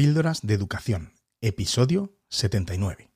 [0.00, 3.09] Píldoras de Educación, episodio 79.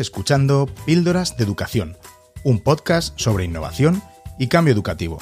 [0.00, 1.96] Escuchando Píldoras de Educación,
[2.44, 4.02] un podcast sobre innovación
[4.38, 5.18] y cambio educativo.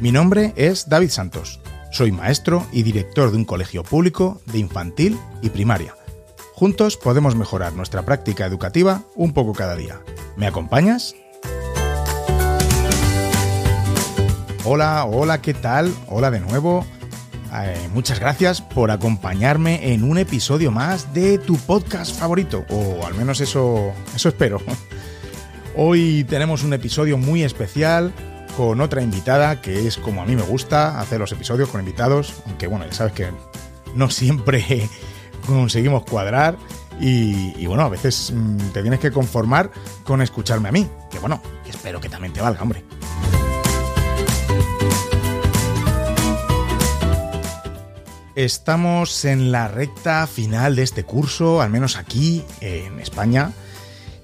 [0.00, 1.60] Mi nombre es David Santos.
[1.92, 5.94] Soy maestro y director de un colegio público de infantil y primaria.
[6.54, 10.00] Juntos podemos mejorar nuestra práctica educativa un poco cada día.
[10.36, 11.14] ¿Me acompañas?
[14.64, 15.94] Hola, hola, ¿qué tal?
[16.08, 16.84] Hola de nuevo.
[17.58, 23.14] Eh, muchas gracias por acompañarme en un episodio más de tu podcast favorito, o al
[23.14, 24.60] menos eso, eso espero.
[25.76, 28.12] Hoy tenemos un episodio muy especial
[28.56, 32.34] con otra invitada que es como a mí me gusta hacer los episodios con invitados,
[32.46, 33.30] aunque bueno, ya sabes que
[33.94, 34.88] no siempre
[35.46, 36.56] conseguimos cuadrar
[37.00, 39.70] y, y, bueno, a veces mm, te tienes que conformar
[40.04, 42.82] con escucharme a mí, que bueno, espero que también te valga, hombre.
[48.36, 53.52] Estamos en la recta final de este curso, al menos aquí en España.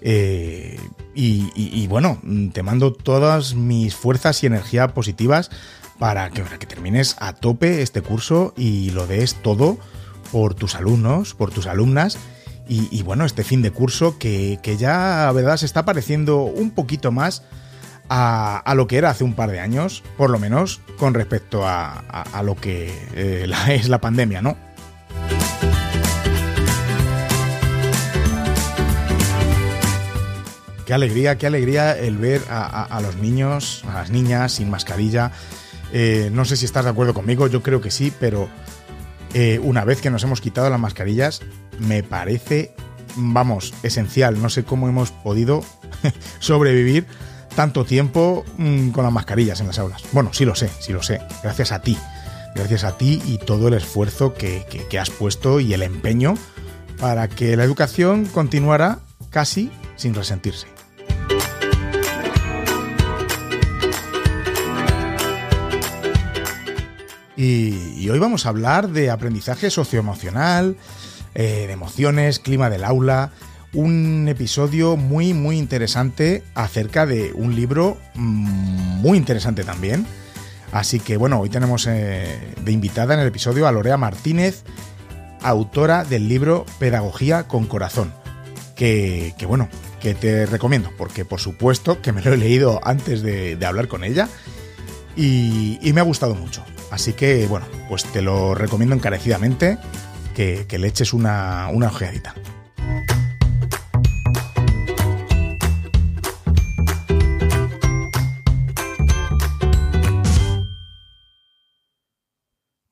[0.03, 0.79] Eh,
[1.15, 2.21] y, bueno,
[2.53, 5.51] te mando todas mis fuerzas y energía positivas
[5.99, 9.79] para que, termines a tope este curso y lo des todo
[10.31, 12.19] por tus alumnos, por tus alumnas.
[12.69, 16.71] Y, bueno, este fin de curso que, que ya, la verdad, se está pareciendo un
[16.73, 17.45] poquito más
[18.09, 22.03] a, lo que era hace un par de años, por lo menos con respecto a,
[22.45, 24.57] lo que eh, es la pandemia, ¿no?
[30.87, 35.31] Qué alegría, qué alegría el ver a, los niños, a las niñas sin mascarilla.
[35.93, 38.49] Eh, no sé si estás de acuerdo conmigo, yo creo que sí, pero
[39.35, 41.41] eh, una vez que nos hemos quitado las mascarillas,
[41.79, 42.75] me parece,
[43.17, 44.43] vamos, esencial.
[44.43, 45.65] No sé cómo hemos podido
[46.41, 47.07] sobrevivir
[47.55, 50.03] tanto tiempo mm, con las mascarillas en las aulas.
[50.13, 51.21] Bueno, sí lo sé, sí lo sé.
[51.43, 51.97] Gracias a ti.
[52.55, 54.65] Gracias a ti y todo el esfuerzo que,
[55.01, 56.35] has puesto y el empeño
[56.99, 58.99] para que la educación continuara
[59.31, 60.67] casi sin resentirse.
[67.35, 70.77] Y, hoy vamos a hablar de aprendizaje socioemocional,
[71.35, 73.33] eh, de emociones, clima del aula,
[73.75, 80.07] un episodio muy muy interesante acerca de un libro mm, muy interesante también.
[80.73, 84.65] Así que bueno, hoy tenemos eh, de invitada en el episodio a Lorea Martínez,
[85.43, 88.13] autora del libro Pedagogía con Corazón.
[88.75, 89.69] Que, bueno,
[90.01, 94.03] que te recomiendo, porque por supuesto que me lo he leído antes de, hablar con
[94.03, 94.29] ella
[95.15, 96.65] y, me ha gustado mucho.
[96.91, 99.79] Así que bueno, pues te lo recomiendo encarecidamente
[100.35, 102.35] que, le eches una, una ojeadita.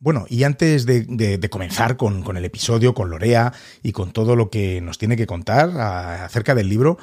[0.03, 3.53] Bueno, y antes de, comenzar con, el episodio, con Lorea
[3.83, 6.97] y con todo lo que nos tiene que contar acerca del libro,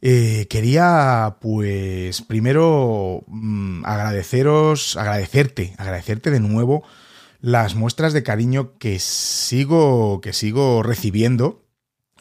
[0.00, 6.84] eh, quería, pues, primero mm, agradeceros, agradecerte, agradecerte de nuevo
[7.42, 11.66] las muestras de cariño que sigo, que sigo recibiendo,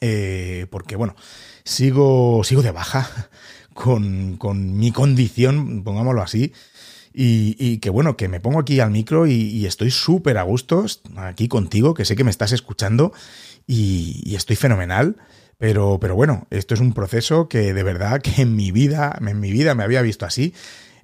[0.01, 1.15] eh, porque, bueno,
[1.63, 3.29] sigo, sigo de baja
[3.73, 6.51] con, con mi condición, pongámoslo así,
[7.19, 10.85] y, que bueno, que me pongo aquí al micro y, estoy súper a gusto
[11.15, 13.11] aquí contigo, que sé que me estás escuchando
[13.65, 15.17] y, estoy fenomenal.
[15.59, 19.39] Pero, pero bueno, esto es un proceso que de verdad que en mi vida, en
[19.39, 20.53] mi vida me había visto así.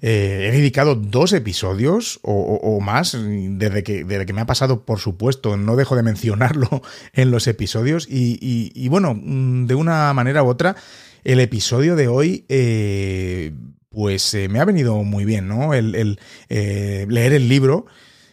[0.01, 4.99] Eh, he dedicado dos episodios o, más desde que, desde que me ha pasado, por
[4.99, 10.43] supuesto, no dejo de mencionarlo en los episodios y, y bueno, mm, de una manera
[10.43, 10.75] u otra,
[11.23, 13.53] el episodio de hoy eh,
[13.93, 15.73] pues eh, me ha venido muy bien, ¿no?
[15.73, 16.19] El,
[16.49, 17.85] eh, leer el libro,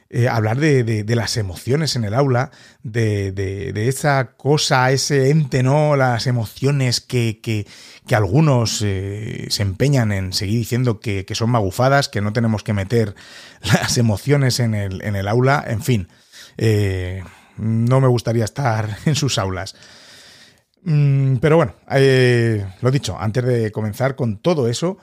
[0.08, 2.50] eh, hablar de, las emociones en el aula,
[2.82, 5.96] de, esa cosa, ese ente, ¿no?
[5.96, 7.66] Las emociones que, que,
[8.16, 13.14] algunos se empeñan en seguir diciendo que, son magufadas, que no tenemos que meter
[13.60, 16.08] las emociones en el, en el aula, en fin.
[17.58, 19.76] no me gustaría estar en sus aulas.
[20.84, 21.74] Mm, pero bueno,
[22.80, 24.96] lo dicho, antes de comenzar con todo eso,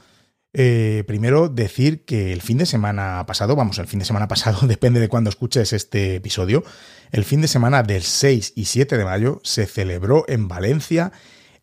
[0.60, 4.66] eh, primero decir que el fin de semana pasado, vamos, el fin de semana pasado,
[4.68, 6.64] depende de cuándo escuches este episodio,
[7.12, 11.12] el fin de semana del 6 y 7 de mayo se celebró en Valencia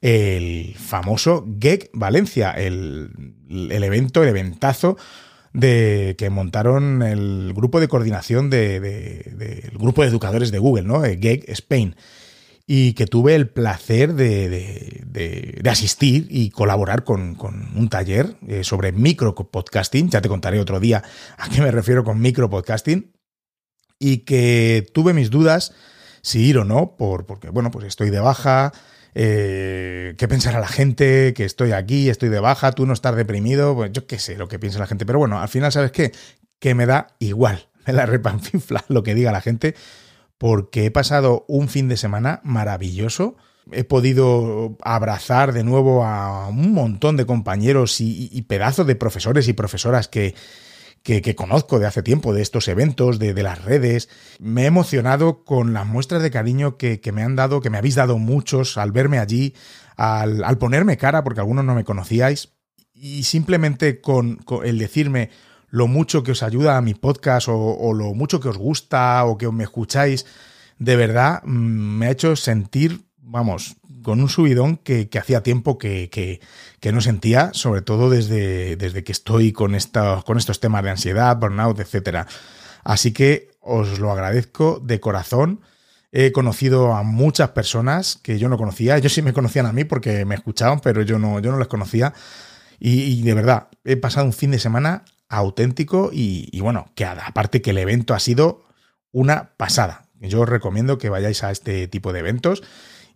[0.00, 3.10] el famoso GEC Valencia, el,
[3.48, 4.96] evento, el eventazo
[5.52, 11.02] de que montaron el grupo de coordinación del de, grupo de educadores de Google, ¿no?
[11.02, 11.96] GEC Spain
[12.66, 17.36] y que tuve el placer de, asistir y colaborar con,
[17.74, 20.08] un taller eh, sobre micro podcasting.
[20.10, 21.02] Ya te contaré otro día
[21.36, 23.12] a qué me refiero con micro podcasting.
[23.98, 25.72] Y que tuve mis dudas
[26.22, 28.72] si ir o no, por, porque, bueno, pues estoy de baja.
[29.14, 33.74] Eh, qué pensará la gente, que estoy aquí, estoy de baja, tú no estás deprimido,
[33.76, 36.10] pues yo qué sé lo que piensa la gente, pero bueno, al final, ¿sabes qué?
[36.58, 39.76] Que me da igual, me la repanfinfla lo que diga la gente,
[40.38, 43.36] porque he pasado un fin de semana maravilloso.
[43.72, 49.54] He podido abrazar de nuevo a un montón de compañeros y, pedazos de profesores y
[49.54, 50.34] profesoras que,
[51.02, 54.10] que, conozco de hace tiempo, de estos eventos, de, las redes.
[54.38, 57.94] Me he emocionado con las muestras de cariño que, me han dado, que me habéis
[57.94, 59.54] dado muchos al verme allí,
[59.96, 62.52] al, ponerme cara, porque algunos no me conocíais,
[62.92, 65.30] y simplemente con el decirme,
[65.74, 69.36] lo mucho que os ayuda a mi podcast o, lo mucho que os gusta o
[69.36, 70.24] que me escucháis,
[70.78, 73.74] de verdad mm, me ha hecho sentir, vamos,
[74.04, 76.40] con un subidón que, hacía tiempo que,
[76.92, 79.76] no sentía, sobre todo desde, desde que estoy con,
[80.24, 82.28] con estos temas de ansiedad, burnout, etc.
[82.84, 85.60] Así que os lo agradezco de corazón.
[86.12, 88.96] He conocido a muchas personas que yo no conocía.
[88.96, 91.66] Ellos sí me conocían a mí porque me escuchaban, pero yo no, yo no les
[91.66, 92.14] conocía.
[92.78, 95.04] y, de verdad, he pasado un fin de semana
[95.36, 98.64] auténtico y, bueno, que aparte que el evento ha sido
[99.12, 100.06] una pasada.
[100.20, 102.62] Yo os recomiendo que vayáis a este tipo de eventos.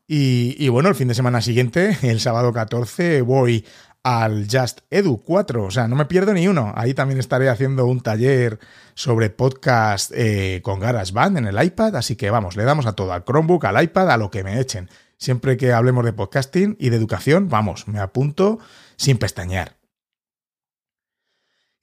[0.06, 3.66] Y, bueno, el fin de semana siguiente, el sábado 14, voy
[4.02, 5.64] al Just Edu 4.
[5.64, 6.72] O sea, no me pierdo ni uno.
[6.76, 8.58] Ahí también estaré haciendo un taller
[8.94, 11.96] sobre podcast eh, con GarageBand en el iPad.
[11.96, 14.60] Así que vamos, le damos a todo, al Chromebook, al iPad, a lo que me
[14.60, 14.88] echen.
[15.18, 18.60] Siempre que hablemos de podcasting y de educación, vamos, me apunto
[18.96, 19.77] sin pestañear.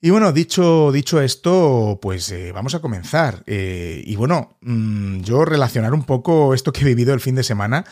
[0.06, 3.42] Y bueno, dicho, dicho esto, pues eh, vamos a comenzar.
[3.48, 7.42] Eh, y bueno, mm, yo relacionar un poco esto que he vivido el fin de
[7.42, 7.84] semana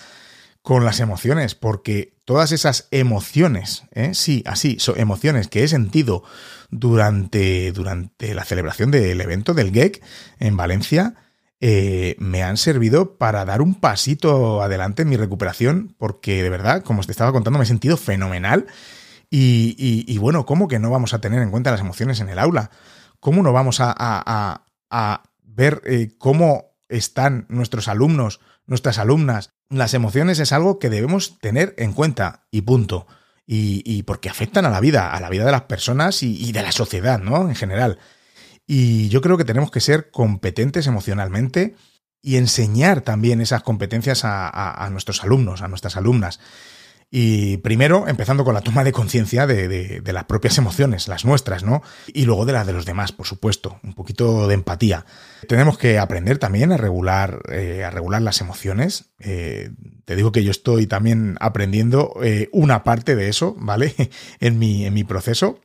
[0.63, 4.15] con las emociones, porque todas esas emociones, ¿eh?
[4.15, 6.23] sí, así, son emociones que he sentido
[6.71, 10.01] durante, durante la celebración del evento del GEC
[10.39, 11.17] en Valencia,
[11.61, 17.01] me han servido para dar un pasito adelante en mi recuperación, porque de verdad, como
[17.01, 18.67] os te estaba contando, me he sentido fenomenal
[19.37, 22.71] y, bueno, ¿cómo que no vamos a tener en cuenta las emociones en el aula?
[23.19, 24.63] ¿Cómo no vamos a,
[25.43, 29.51] ver eh, cómo están nuestros alumnos, nuestras alumnas?
[29.71, 33.09] Las emociones es algo que debemos tener en cuenta y punto.
[33.47, 36.71] Y, porque afectan a la vida, a la vida de las personas y, de la
[36.71, 37.49] sociedad, ¿no?
[37.49, 37.99] En general.
[38.67, 41.75] Y yo creo que tenemos que ser competentes emocionalmente
[42.23, 46.39] y enseñar también esas competencias a nuestros alumnos, a nuestras alumnas.
[47.17, 51.81] Y primero, empezando con la toma de conciencia de, las propias emociones, las nuestras, ¿no?
[52.09, 55.07] Y luego de las de los demás, por supuesto, un poquito de empatía.
[55.47, 59.15] Tenemos que aprender también a regular, eh, a regular las emociones.
[59.21, 59.71] Eh,
[60.05, 63.95] te digo que yo estoy también aprendiendo eh, una parte de eso, ¿vale?
[64.41, 65.61] en, mi, en mi proceso.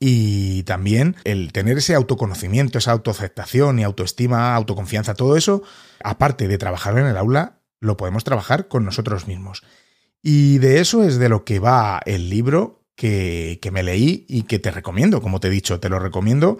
[0.00, 5.62] Y también el tener ese autoconocimiento, esa autoaceptación y autoestima, autoconfianza, todo eso,
[6.02, 9.62] aparte de trabajar en el aula, lo podemos trabajar con nosotros mismos.
[10.28, 14.58] Y de eso es de lo que va el libro que, me leí y que
[14.58, 16.58] te recomiendo, como te he dicho, te lo recomiendo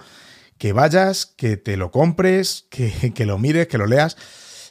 [0.56, 4.16] que vayas, que te lo compres, que, lo mires, que lo leas.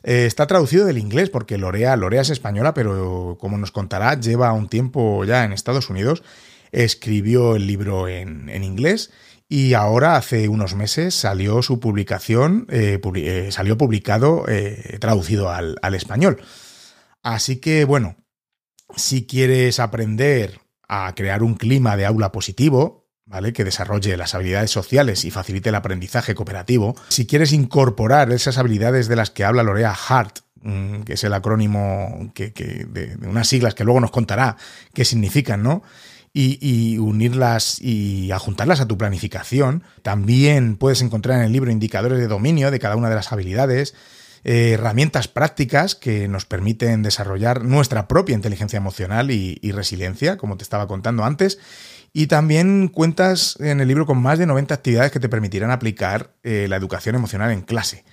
[0.03, 4.53] Eh, está traducido del inglés porque Lorea, Lorea es española, pero como nos contará, lleva
[4.53, 6.23] un tiempo ya en Estados Unidos.
[6.71, 9.11] Escribió el libro en, inglés
[9.49, 14.45] y ahora hace unos meses salió su publicación, eh, eh, salió publicado,
[15.01, 16.41] traducido al, al español.
[17.23, 18.15] Así que bueno,
[18.95, 23.53] si quieres aprender a crear un clima de aula positivo, ¿vale?
[23.53, 26.95] Que desarrolle las habilidades sociales y facilite el aprendizaje cooperativo.
[27.09, 31.33] Si quieres incorporar esas habilidades de las que habla Lorea Hart, mm, que es el
[31.33, 34.57] acrónimo que, de, unas siglas que luego nos contará
[34.93, 35.83] qué significan, ¿no?
[36.33, 39.83] Y, y, unirlas y adjuntarlas a tu planificación.
[40.01, 43.95] También puedes encontrar en el libro indicadores de dominio de cada una de las habilidades
[44.47, 50.63] eh, herramientas prácticas que nos permiten desarrollar nuestra propia inteligencia emocional y, resiliencia, como te
[50.63, 51.57] estaba contando antes.
[52.13, 56.35] Y también cuentas en el libro con más de 90 actividades que te permitirán aplicar
[56.43, 58.05] eh, la educación emocional en clase.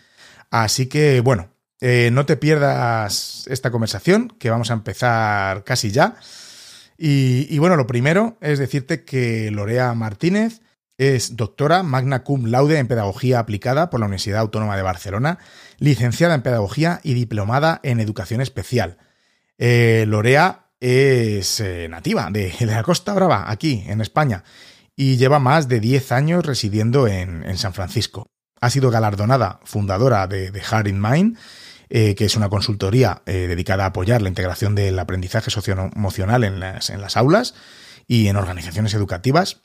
[0.50, 1.50] Así que, bueno,
[1.82, 6.16] eh, no te pierdas esta conversación, que vamos a empezar casi ya.
[6.96, 10.62] y, bueno, lo primero es decirte que Lorea Martínez
[11.02, 15.38] es doctora magna cum laude en Pedagogía Aplicada por la Universidad Autónoma de Barcelona,
[15.78, 18.98] licenciada en Pedagogía y diplomada en Educación Especial.
[19.58, 24.44] Eh, Lorea es eh, nativa de, la Costa Brava, aquí, en España,
[24.94, 28.28] y lleva más de 10 años residiendo en, San Francisco.
[28.60, 31.36] Ha sido galardonada fundadora de, de Heart in Mind,
[31.90, 37.16] eh, que es una consultoría dedicada a apoyar la integración del aprendizaje socioemocional en las
[37.16, 37.54] aulas
[38.06, 39.62] y en organizaciones educativas.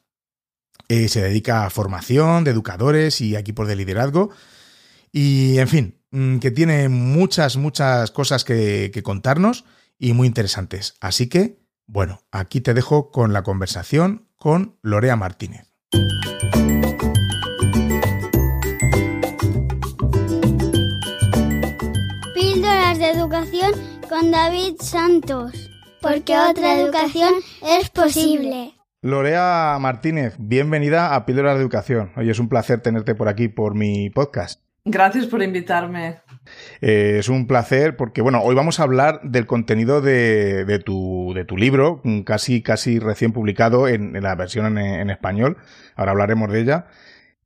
[0.88, 4.30] Se dedica a formación de educadores y equipos de liderazgo.
[5.12, 9.66] Y, en fin, mm, que tiene muchas, muchas cosas que contarnos
[10.00, 10.96] y muy interesantes.
[11.02, 15.68] Así que, bueno, aquí te dejo con la conversación con Lorea Martínez.
[22.34, 23.72] Píldoras de educación
[24.10, 25.54] con David Santos,
[26.02, 28.77] porque otra educación es posible.
[29.08, 32.12] Lorea Martínez, bienvenida a Píldoras de Educación.
[32.18, 34.62] Hoy es un placer tenerte por aquí por mi podcast.
[34.84, 36.18] Gracias por invitarme.
[36.82, 41.46] Eh, es un placer porque, bueno, hoy vamos a hablar del contenido de, tu, de
[41.46, 45.56] tu, libro, casi, casi recién publicado en, la versión en, español.
[45.96, 46.88] Ahora hablaremos de ella.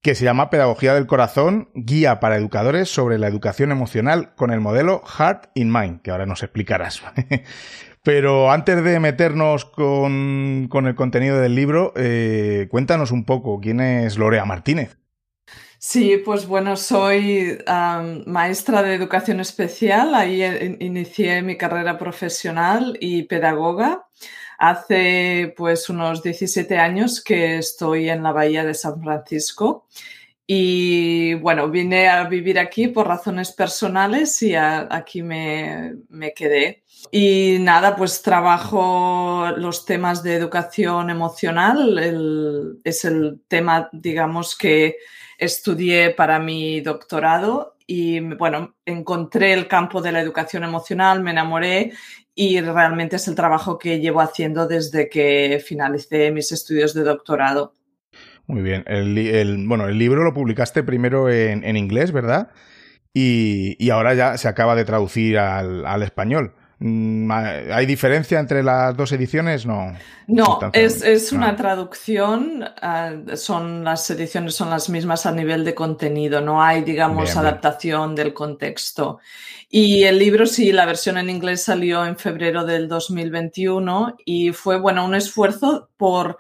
[0.01, 4.59] Que se llama Pedagogía del Corazón, guía para educadores sobre la educación emocional con el
[4.59, 7.03] modelo Heart in Mind, que ahora nos explicarás.
[8.03, 14.17] Pero antes de meternos con, el contenido del libro, eh, cuéntanos un poco quién es
[14.17, 14.98] Lorea Martínez.
[15.77, 17.58] Sí, pues bueno, soy
[18.27, 20.43] maestra de educación especial, ahí
[20.79, 24.05] inicié mi carrera profesional y pedagoga.
[24.60, 29.88] Hace pues unos 17 años que estoy en la Bahía de San Francisco
[30.46, 36.80] y bueno, vine a vivir aquí por razones personales y aquí me, me quedé.
[37.10, 44.98] Y nada, pues trabajo los temas de educación emocional, es el tema, digamos, que
[45.38, 51.93] estudié para mi doctorado y bueno, encontré el campo de la educación emocional, me enamoré
[52.36, 57.74] y realmente es el trabajo que llevo haciendo desde que finalicé mis estudios de doctorado.
[58.48, 58.84] Muy bien.
[58.88, 62.51] El, bueno, el libro lo publicaste primero en, inglés, ¿verdad?
[63.13, 66.53] Y, ahora ya se acaba de traducir al español.
[66.83, 69.67] Mm, ¿Hay diferencia entre las dos ediciones?
[69.67, 69.93] No.
[70.25, 72.65] No, es, una traducción.
[72.81, 76.41] Ah, son las ediciones son las mismas a nivel de contenido.
[76.41, 79.19] No hay, digamos, adaptación del contexto.
[79.69, 84.79] Y el libro, sí, la versión en inglés salió en febrero del 2021 y fue,
[84.79, 86.39] bueno, un esfuerzo por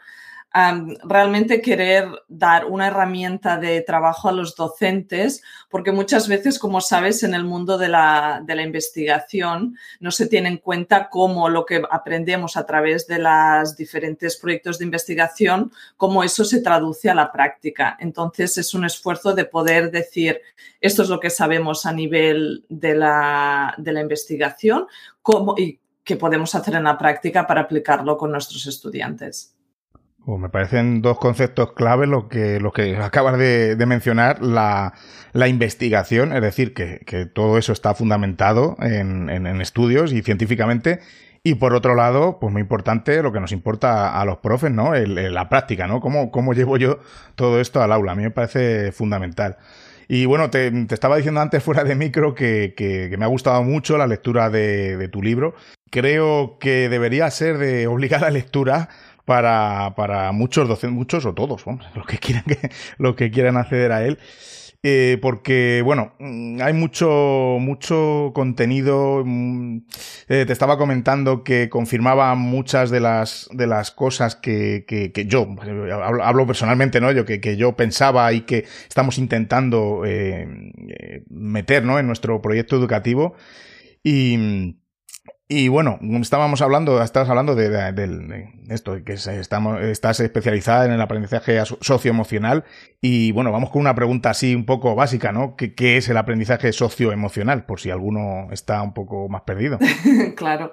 [0.53, 7.23] realmente querer dar una herramienta de trabajo a los docentes, porque muchas veces, como sabes,
[7.23, 11.65] en el mundo de la, de la investigación no se tiene en cuenta cómo lo
[11.65, 17.15] que aprendemos a través de los diferentes proyectos de investigación, cómo eso se traduce a
[17.15, 17.95] la práctica.
[17.99, 20.41] Entonces, es un esfuerzo de poder decir,
[20.81, 24.87] esto es lo que sabemos a nivel de la, de la investigación
[25.21, 29.55] cómo, y qué podemos hacer en la práctica para aplicarlo con nuestros estudiantes.
[30.25, 34.93] Pues me parecen dos conceptos claves lo que, lo que acabas de, mencionar, la,
[35.47, 40.99] investigación, es decir, que, todo eso está fundamentado en, estudios y científicamente,
[41.43, 44.93] y por otro lado, pues muy importante, lo que nos importa a los profes, ¿no?
[44.93, 45.99] la práctica, ¿no?
[45.99, 46.99] ¿Cómo, ¿Cómo llevo yo
[47.33, 48.11] todo esto al aula?
[48.11, 49.57] A mí me parece fundamental.
[50.07, 53.97] Y bueno, te, estaba diciendo antes fuera de micro que, que, me ha gustado mucho
[53.97, 55.55] la lectura de, de tu libro.
[55.89, 58.89] Creo que debería ser de obligada lectura
[59.31, 61.63] para, para muchos docentes, muchos o todos,
[61.95, 64.19] los que quieran, que, que acceder a él.
[64.83, 69.23] Eh, porque, bueno, mm, hay mucho, mucho contenido.
[69.25, 69.83] Mm,
[70.27, 75.47] eh, te estaba comentando que confirmaba muchas de las, de las cosas que, que, yo,
[76.21, 77.13] hablo, personalmente, ¿no?
[77.13, 80.73] Yo, que, que, yo pensaba y que estamos intentando eh,
[81.29, 81.99] meter, ¿no?
[81.99, 83.35] En nuestro proyecto educativo.
[84.03, 84.75] Y,
[85.53, 91.61] y bueno, estábamos hablando, estás hablando de, esto, que estamos, estás especializada en el aprendizaje
[91.81, 92.63] socioemocional
[93.01, 95.57] y bueno, vamos con una pregunta así un poco básica, ¿no?
[95.57, 97.65] ¿Qué, ¿Qué, es el aprendizaje socioemocional?
[97.65, 99.77] Por si alguno está un poco más perdido.
[100.37, 100.71] claro.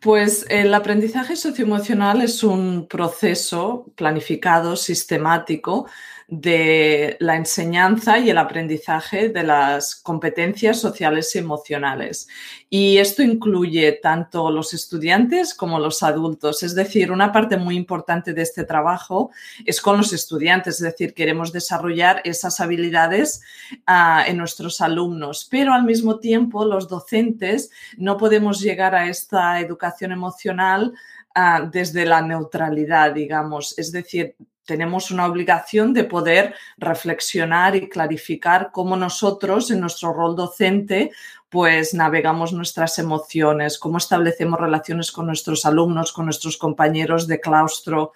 [0.00, 5.86] Pues el aprendizaje socioemocional es un proceso planificado, sistemático,
[6.30, 12.28] de la enseñanza y el aprendizaje de las competencias sociales y emocionales.
[12.68, 16.62] Y esto incluye tanto los estudiantes como los adultos.
[16.62, 19.32] Es decir, una parte muy importante de este trabajo
[19.66, 23.42] es con los estudiantes, es decir, queremos desarrollar esas habilidades
[23.86, 29.58] ah, en nuestros alumnos, pero al mismo tiempo los docentes no podemos llegar a esta
[29.58, 30.92] educación emocional
[31.34, 33.76] ah, desde la neutralidad, digamos.
[33.76, 34.36] Es decir,
[34.70, 41.10] tenemos una obligación de poder reflexionar y clarificar cómo nosotros en nuestro rol docente
[41.48, 48.12] pues navegamos nuestras emociones, cómo establecemos relaciones con nuestros alumnos, con nuestros compañeros de claustro,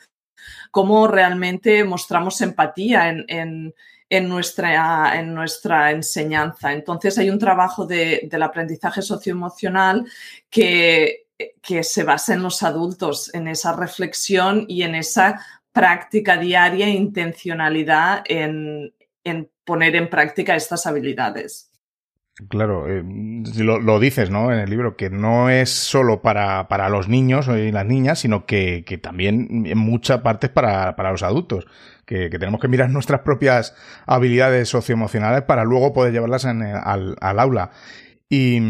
[0.71, 3.75] cómo realmente mostramos empatía en,
[4.29, 6.73] nuestra, en nuestra, enseñanza.
[6.73, 10.07] Entonces hay un trabajo del aprendizaje socioemocional
[10.49, 11.27] que,
[11.61, 16.91] que se basa en los adultos, en esa reflexión y en esa práctica diaria e
[16.91, 18.95] intencionalidad en,
[19.65, 21.73] poner en práctica estas habilidades.
[22.49, 23.03] Claro, eh,
[23.59, 24.53] lo, dices, ¿no?
[24.53, 28.85] En el libro, que no es solo para, los niños y las niñas, sino que,
[29.03, 31.67] también en muchas partes para, para los adultos.
[32.07, 33.75] Que, tenemos que mirar nuestras propias
[34.07, 37.71] habilidades socioemocionales para luego poder llevarlas al, al, aula.
[38.29, 38.61] Y,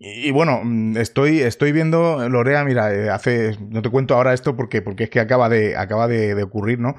[0.00, 4.56] y, bueno, mm, estoy, estoy viendo, Lorea, mira, eh, hace, no te cuento ahora esto
[4.56, 6.96] porque, porque es que acaba de, acaba de, ocurrir, ¿no?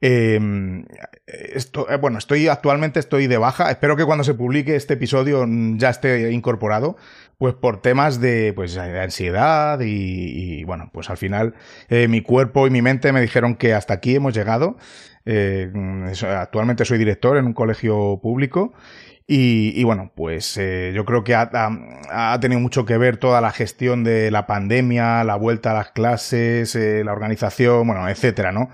[0.00, 0.84] Em,
[1.26, 3.70] esto, eh, bueno, estoy actualmente estoy de baja.
[3.70, 6.96] Espero que cuando se publique este episodio mm, ya esté incorporado,
[7.38, 11.54] pues por temas de, pues, ansiedad y, bueno, pues al final
[11.88, 14.76] eh, mi cuerpo y mi mente me dijeron que hasta aquí hemos llegado.
[15.24, 18.72] Mm, actualmente soy director en un colegio público
[19.28, 24.04] y, bueno, pues eh, yo creo que ha, tenido mucho que ver toda la gestión
[24.04, 28.70] de la pandemia, la vuelta a las clases, eh, la organización, bueno, etcétera, ¿no?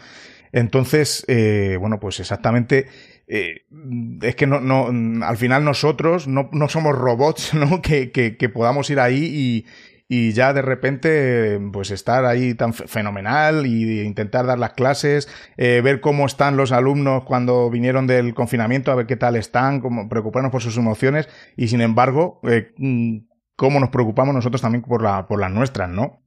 [0.53, 2.87] Entonces, eh, bueno, pues exactamente
[3.27, 7.81] es que no, no, al final nosotros no, no somos robots, ¿no?
[7.81, 9.65] Que, que, que, podamos ir ahí
[10.15, 15.27] y, ya de repente pues estar ahí tan fenomenal y intentar dar las clases,
[15.57, 19.81] eh, ver cómo están los alumnos cuando vinieron del confinamiento, a ver qué tal están,
[19.81, 23.21] como preocuparnos por sus emociones y sin embargo eh, mm,
[23.57, 26.23] cómo nos preocupamos nosotros también por, la, por las nuestras, ¿no?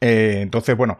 [0.00, 0.98] Eh, entonces, bueno,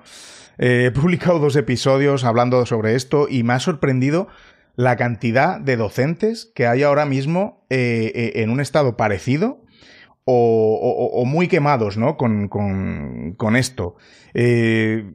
[0.59, 4.27] he publicado dos episodios hablando sobre esto y me ha sorprendido
[4.75, 9.63] la cantidad de docentes que hay ahora mismo en un estado parecido
[10.31, 12.17] o, muy quemados, ¿no?
[12.17, 13.97] Con, con, esto.
[14.35, 15.11] Eh,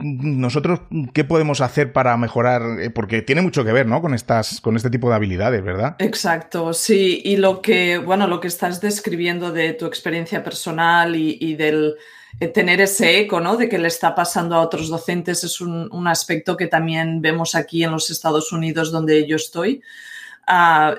[0.00, 0.80] nosotros,
[1.14, 2.80] ¿qué podemos hacer para mejorar?
[2.80, 4.02] Eh, porque tiene mucho que ver, ¿no?
[4.02, 5.94] Con estas, con este tipo de habilidades, ¿verdad?
[6.00, 7.22] Exacto, sí.
[7.24, 11.94] Y lo que, bueno, lo que estás describiendo de tu experiencia personal y, del
[12.40, 13.56] eh, tener ese eco, ¿no?
[13.56, 17.84] De que le está pasando a otros docentes es un aspecto que también vemos aquí
[17.84, 19.82] en los Estados Unidos, donde yo estoy.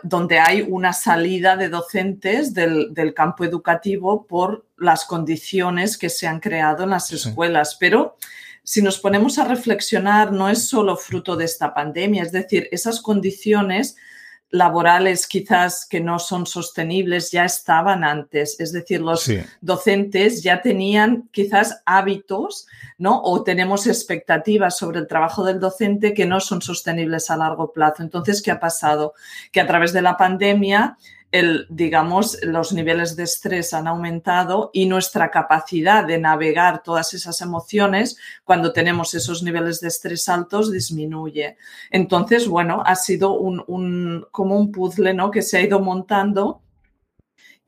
[0.03, 6.39] Donde hay una salida de docentes del, campo educativo por las condiciones que se han
[6.39, 7.77] creado en las escuelas.
[7.79, 8.17] Pero
[8.63, 12.99] si nos ponemos a reflexionar, no es solo fruto de esta pandemia, es decir, esas
[12.99, 13.95] condiciones
[14.49, 19.29] laborales quizás que no son sostenibles ya estaban antes, es decir, los
[19.61, 23.21] docentes ya tenían quizás hábitos, ¿no?
[23.23, 28.03] O tenemos expectativas sobre el trabajo del docente que no son sostenibles a largo plazo.
[28.03, 29.13] Entonces, ¿qué ha pasado?
[29.51, 30.97] Que a través de la pandemia
[31.31, 37.41] el, digamos, los niveles de estrés han aumentado y nuestra capacidad de navegar todas esas
[37.41, 41.57] emociones cuando tenemos esos niveles de estrés altos disminuye.
[41.91, 45.31] Entonces, bueno, ha sido un, como un puzzle ¿no?
[45.31, 46.61] que se ha ido montando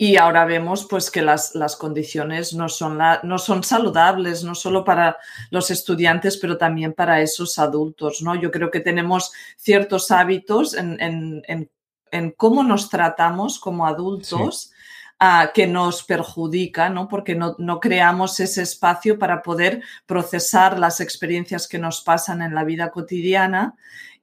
[0.02, 4.86] y ahora vemos pues que las, las condiciones no son, no son saludables, no solo
[4.86, 5.17] para
[5.52, 8.22] los estudiantes, pero también para esos adultos.
[8.22, 8.36] ¿no?
[8.36, 11.43] Yo creo que tenemos ciertos hábitos en,
[12.12, 14.72] en cómo nos tratamos como adultos.
[15.22, 17.10] Ah, que nos perjudica, ¿no?
[17.10, 22.63] porque no, creamos ese espacio para poder procesar las experiencias que nos pasan en la
[22.63, 23.76] vida cotidiana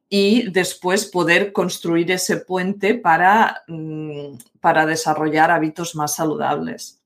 [0.09, 7.03] y después poder construir ese puente para, mm, para desarrollar hábitos más saludables.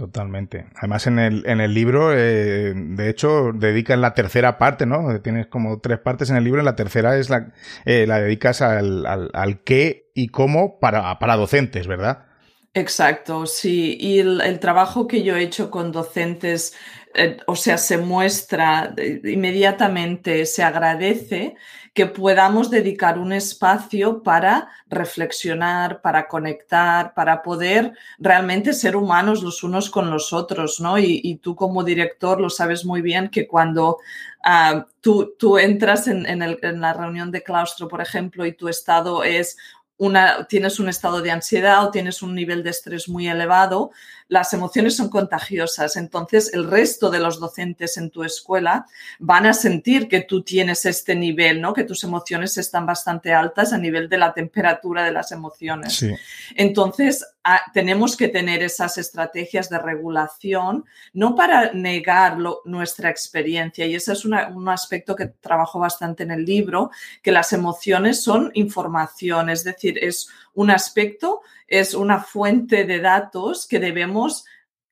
[0.00, 0.64] Totalmente.
[0.76, 5.20] Además, en el, en el libro, eh, de hecho, dedicas la tercera parte, ¿no?
[5.20, 7.52] Tienes como tres partes en el libro, y la tercera es la,
[7.84, 12.24] eh, la dedicas al, al, qué y cómo para, para docentes, ¿verdad?
[12.72, 13.98] Exacto, sí.
[14.00, 16.74] Y el, trabajo que yo he hecho con docentes,
[17.14, 21.56] eh, o sea, se muestra inmediatamente, se agradece
[21.92, 29.64] que podamos dedicar un espacio para reflexionar, para conectar, para poder realmente ser humanos los
[29.64, 30.98] unos con los otros, ¿no?
[30.98, 33.98] Y, tú como director lo sabes muy bien que cuando
[34.44, 39.24] ah, tú, tú, entras en, en la reunión de claustro, por ejemplo, y tu estado
[39.24, 39.56] es
[40.00, 43.90] una, tienes un estado de ansiedad o tienes un nivel de estrés muy elevado,
[44.30, 48.86] las emociones son contagiosas, entonces el resto de los docentes en tu escuela
[49.18, 51.74] van a sentir que tú tienes este nivel, ¿no?
[51.74, 56.06] Que tus emociones están bastante altas a nivel de la temperatura de las emociones.
[56.54, 57.26] Entonces,
[57.74, 64.24] tenemos que tener esas estrategias de regulación, no para negar nuestra experiencia, y ese es
[64.24, 66.90] un aspecto que trabajo bastante en el libro,
[67.20, 73.66] que las emociones son información, es decir, es un aspecto, es una fuente de datos
[73.66, 74.44] que debemos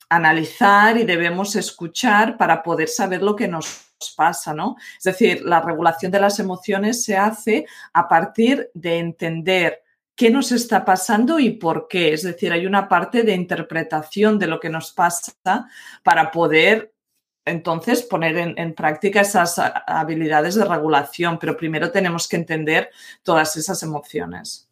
[0.08, 4.76] analizar y debemos escuchar para poder saber lo que nos pasa, ¿no?
[4.96, 9.82] Es decir, la regulación de las emociones se hace a partir de entender
[10.14, 12.12] qué nos está pasando y por qué.
[12.12, 15.68] Es decir, hay una parte de interpretación de lo que nos pasa
[16.02, 16.92] para poder
[17.44, 22.90] entonces poner en, práctica esas habilidades de regulación, pero primero tenemos que entender
[23.22, 24.67] todas esas emociones.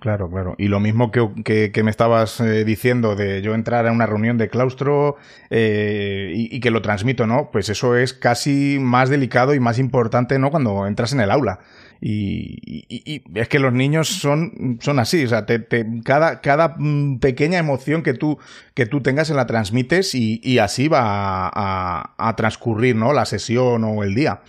[0.00, 0.54] Claro, claro.
[0.56, 4.48] Y lo mismo que, me estabas eh, diciendo de yo entrar a una reunión de
[4.48, 5.16] claustro
[5.50, 7.50] eh, y, que lo transmito, ¿no?
[7.52, 10.50] Pues eso es casi más delicado y más importante, ¿no?
[10.50, 11.60] Cuando entras en el aula.
[12.00, 15.66] Y, es que los niños son, son así, o sea, te,
[16.02, 18.38] cada, cada mm, pequeña emoción que tú,
[18.72, 23.12] que tú tengas se la transmites y, así va a, a transcurrir, ¿no?
[23.12, 24.40] La sesión o el día.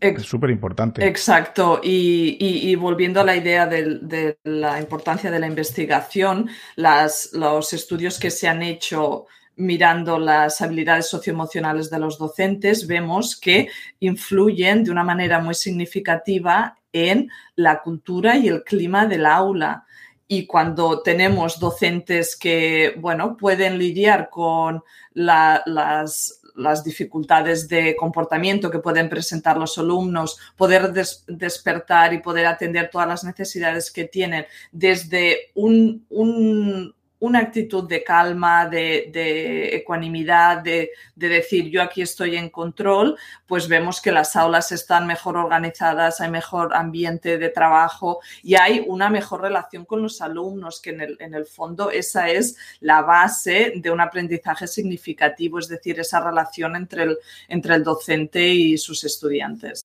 [0.00, 1.06] Es súper importante.
[1.06, 1.80] Exacto.
[1.82, 8.30] Y, volviendo a la idea de, la importancia de la investigación, las, los estudios que
[8.30, 9.26] se han hecho
[9.56, 13.68] mirando las habilidades socioemocionales de los docentes, vemos que
[14.00, 19.84] influyen de una manera muy significativa en la cultura y el clima del aula.
[20.28, 28.78] Y cuando tenemos docentes que, bueno, pueden lidiar con las, las dificultades de comportamiento que
[28.78, 35.50] pueden presentar los alumnos, poder despertar y poder atender todas las necesidades que tienen desde
[35.54, 36.94] un,
[37.26, 44.00] una actitud de calma, de, ecuanimidad, de, decir yo aquí estoy en control, pues vemos
[44.00, 49.42] que las aulas están mejor organizadas, hay mejor ambiente de trabajo y hay una mejor
[49.42, 53.90] relación con los alumnos, que en el, en el fondo esa es la base de
[53.90, 59.82] un aprendizaje significativo, es decir, esa relación entre el, entre el docente y sus estudiantes.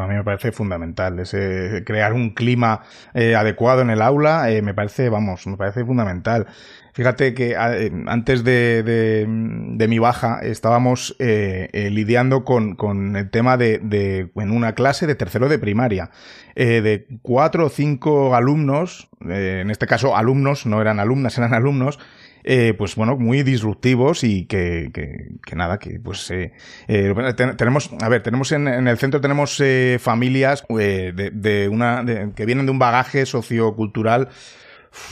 [0.00, 2.82] A mí me parece fundamental ese crear un clima
[3.14, 4.50] eh, adecuado en el aula.
[4.50, 6.46] Eh, me parece, vamos, me parece fundamental.
[6.92, 14.30] Fíjate que eh, antes de, mi baja estábamos lidiando con, con, el tema de, de,
[14.36, 16.10] en una clase de tercero de primaria,
[16.54, 21.98] de cuatro o cinco alumnos, en este caso alumnos, no eran alumnas, eran alumnos,
[22.46, 26.52] eh, pues bueno, muy disruptivos y que, que, nada, que pues eh,
[26.88, 27.14] eh
[27.56, 32.04] tenemos, a ver, tenemos en, en el centro tenemos eh, familias de, de, una,
[32.36, 34.28] que vienen de un bagaje sociocultural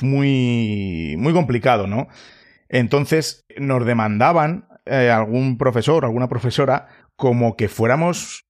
[0.03, 2.09] muy, muy complicado, ¿no?
[2.69, 8.45] Entonces nos demandaban algún profesor, alguna profesora, como que fuéramos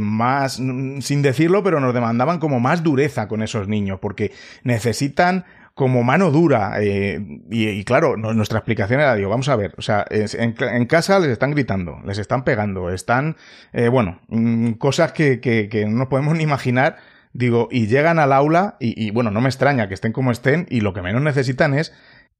[0.00, 0.54] más,
[1.00, 4.32] sin decirlo, pero nos demandaban como más dureza con esos niños, porque
[4.64, 5.44] necesitan
[5.74, 6.74] como mano dura.
[6.80, 11.30] Eh, y, claro, nuestra explicación era, digo, vamos a ver, o sea, en, casa les
[11.30, 13.36] están gritando, les están pegando, están,
[13.72, 16.96] eh, bueno, mm, cosas que, que, que, no podemos ni imaginar.
[17.32, 20.82] Digo, y llegan al aula y, bueno, no me extraña que estén como estén y
[20.82, 21.92] lo que menos necesitan es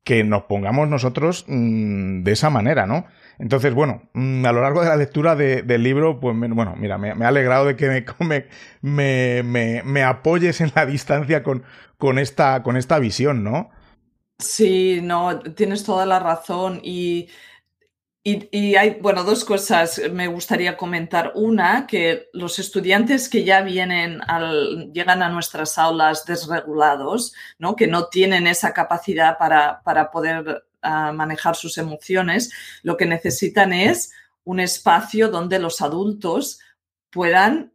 [0.05, 3.05] que nos pongamos nosotros mm, de esa manera, ¿no?
[3.38, 7.11] Entonces, bueno, mm, a lo largo de la lectura del libro, pues bueno, mira, me,
[7.11, 7.88] ha alegrado de que
[8.20, 8.47] me,
[8.81, 11.64] me, me, me, apoyes en la distancia con,
[12.18, 13.70] esta, visión, ¿no?
[14.38, 17.29] Sí, no, tienes toda la razón y
[18.77, 21.33] hay, bueno, dos cosas me gustaría comentar.
[21.35, 27.77] Una, que los estudiantes que ya vienen, al, llegan a nuestras aulas desregulados, ¿no?
[27.77, 34.12] que no tienen esa capacidad para poder ah, manejar sus emociones, lo que necesitan es
[34.44, 36.61] un espacio donde los adultos
[37.11, 37.73] puedan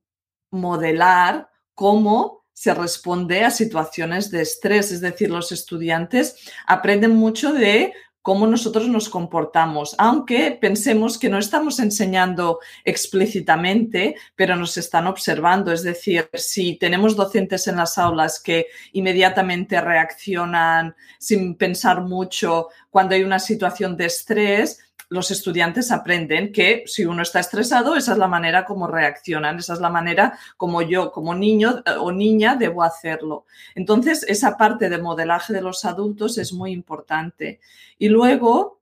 [0.52, 4.92] modelar cómo se responde a situaciones de estrés.
[4.92, 6.36] Es decir, los estudiantes
[6.68, 7.94] aprenden mucho de
[8.30, 15.72] cómo nosotros nos comportamos, aunque pensemos que no estamos enseñando explícitamente, pero nos están observando.
[15.72, 23.16] Es decir, si tenemos docentes en las aulas que inmediatamente reaccionan sin pensar mucho cuando
[23.16, 28.18] hay una situación de estrés, los estudiantes aprenden que si uno está estresado, esa es
[28.18, 32.56] la manera como reaccionan, esa es la manera como yo, como niño eh, o niña,
[32.56, 33.46] debo hacerlo.
[33.76, 37.60] Entonces, esa parte de modelaje de los adultos es muy importante.
[37.98, 38.79] Y luego,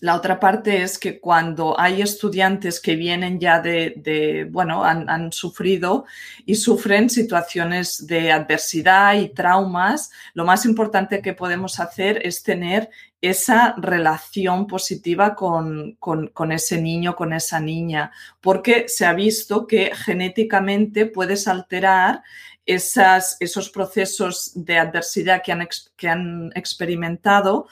[0.00, 6.04] la otra parte es que cuando hay estudiantes que vienen ya de, bueno, han, sufrido
[6.46, 12.90] y sufren situaciones de adversidad y traumas, lo más importante que podemos hacer es tener
[13.20, 19.90] esa relación positiva con, con, ese niño, con esa niña, porque se ha visto que
[19.94, 22.22] genéticamente puedes alterar
[22.64, 27.66] esas, esos procesos de adversidad que han, que han experimentado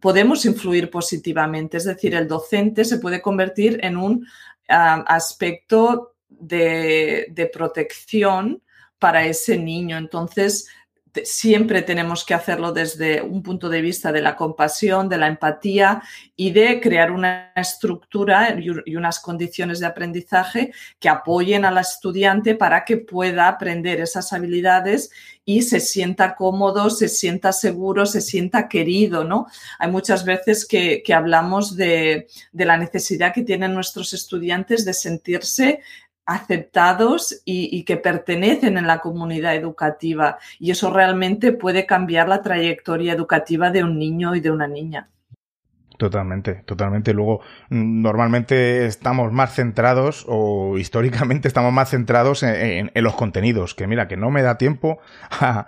[0.00, 1.76] podemos influir positivamente.
[1.76, 4.26] Es decir, el docente se puede convertir en un
[4.68, 8.62] aspecto de, de, protección
[8.98, 9.98] para ese niño.
[9.98, 10.66] Entonces,
[11.22, 16.02] siempre tenemos que hacerlo desde un punto de vista de la compasión, de la empatía
[16.36, 22.84] y de crear una estructura y unas condiciones de aprendizaje que apoyen al estudiante para
[22.84, 25.10] que pueda aprender esas habilidades
[25.44, 29.46] y se sienta cómodo, se sienta seguro, se sienta querido, ¿no?
[29.78, 35.80] Hay muchas veces que, hablamos de, de la necesidad que tienen nuestros estudiantes de sentirse
[36.26, 40.38] aceptados y, que pertenecen en la comunidad educativa.
[40.58, 45.08] Y eso realmente puede cambiar la trayectoria educativa de un niño y de una niña.
[45.98, 47.12] Totalmente, totalmente.
[47.12, 53.86] Luego, mm, normalmente estamos más centrados o históricamente estamos más centrados en, los contenidos, que
[53.86, 54.98] mira, que no me da tiempo
[55.40, 55.66] a,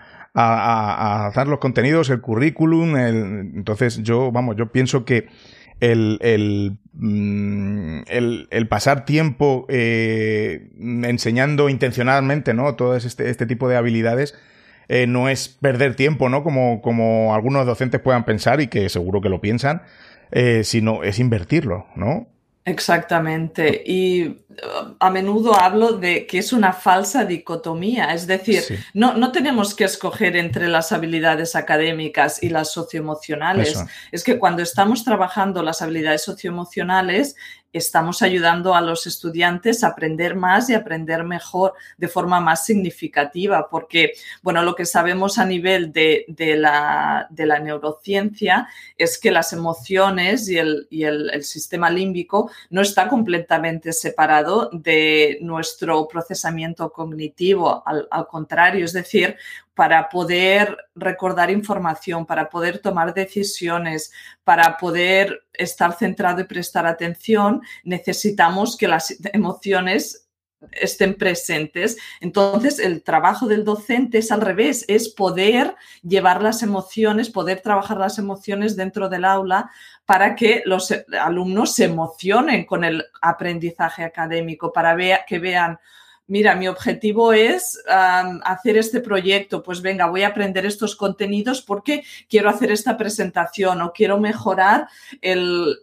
[1.29, 5.29] hacer los contenidos, el currículum, entonces yo, vamos, yo pienso que
[5.81, 12.75] el, mm, el, el, pasar tiempo eh, enseñando intencionalmente, ¿no?
[12.75, 14.35] Todo este, este tipo de habilidades
[14.89, 16.43] eh, no es perder tiempo, ¿no?
[16.43, 19.83] Como, como algunos docentes puedan pensar y que seguro que lo piensan,
[20.31, 22.29] eh, sino es invertirlo, ¿no?
[22.65, 23.83] Exactamente.
[23.85, 24.39] Y
[24.99, 28.63] a menudo hablo de que es una falsa dicotomía, es decir,
[28.95, 33.85] no, no, tenemos que escoger entre las habilidades académicas y las socioemocionales.
[34.13, 37.37] Es que cuando estamos trabajando las habilidades socioemocionales,
[37.77, 43.69] estamos ayudando a los estudiantes a aprender más y aprender mejor de forma más significativa,
[43.71, 46.25] porque, bueno, lo que sabemos a nivel de,
[46.57, 47.29] la,
[47.63, 50.87] neurociencia es que las emociones y el,
[51.43, 59.37] sistema límbico no está completamente separado de nuestro procesamiento cognitivo, al, al contrario, es decir,
[59.75, 64.11] para poder recordar información, para poder tomar decisiones,
[64.43, 70.26] para poder estar centrado y prestar atención, necesitamos que las emociones
[70.73, 71.97] estén presentes.
[72.21, 77.99] Entonces, el trabajo del docente es al revés, es poder llevar las emociones, poder trabajar
[77.99, 79.71] las emociones dentro del aula
[80.05, 85.79] para que los alumnos se emocionen con el aprendizaje académico, para que vean,
[86.29, 92.05] mira, mi objetivo es hacer este proyecto, pues venga, voy a aprender estos contenidos porque
[92.29, 94.89] quiero hacer esta presentación o quiero mejorar
[95.21, 95.79] el,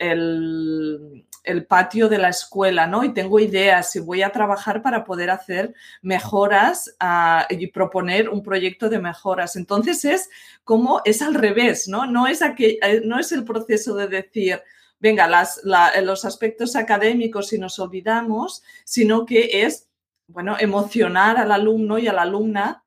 [1.68, 3.04] patio de la escuela, ¿no?
[3.04, 8.42] Y tengo ideas y voy a trabajar para poder hacer mejoras ah, y proponer un
[8.44, 9.56] proyecto de mejoras.
[9.56, 10.30] Entonces es
[10.64, 12.06] como, es al revés, ¿no?
[12.06, 14.62] No es, eh, no es el proceso de decir,
[15.00, 15.62] venga, las,
[16.02, 19.90] los aspectos académicos y nos olvidamos, sino que es
[20.28, 22.84] bueno, emocionar al alumno y a la alumna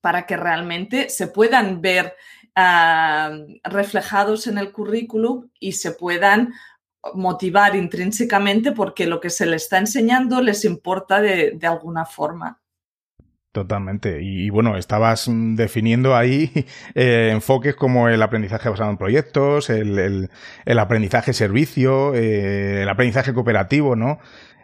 [0.00, 2.14] para que realmente se puedan ver
[2.54, 3.30] ah,
[3.64, 6.54] reflejados en el currículum y se puedan
[7.14, 12.60] motivar intrínsecamente porque lo que se les está enseñando les importa de, alguna forma.
[13.52, 14.22] Totalmente.
[14.22, 16.50] Y, bueno, estabas definiendo ahí
[16.94, 20.30] eh, enfoques como el aprendizaje basado en proyectos, el,
[20.78, 24.18] aprendizaje servicio, eh, el aprendizaje cooperativo, ¿no?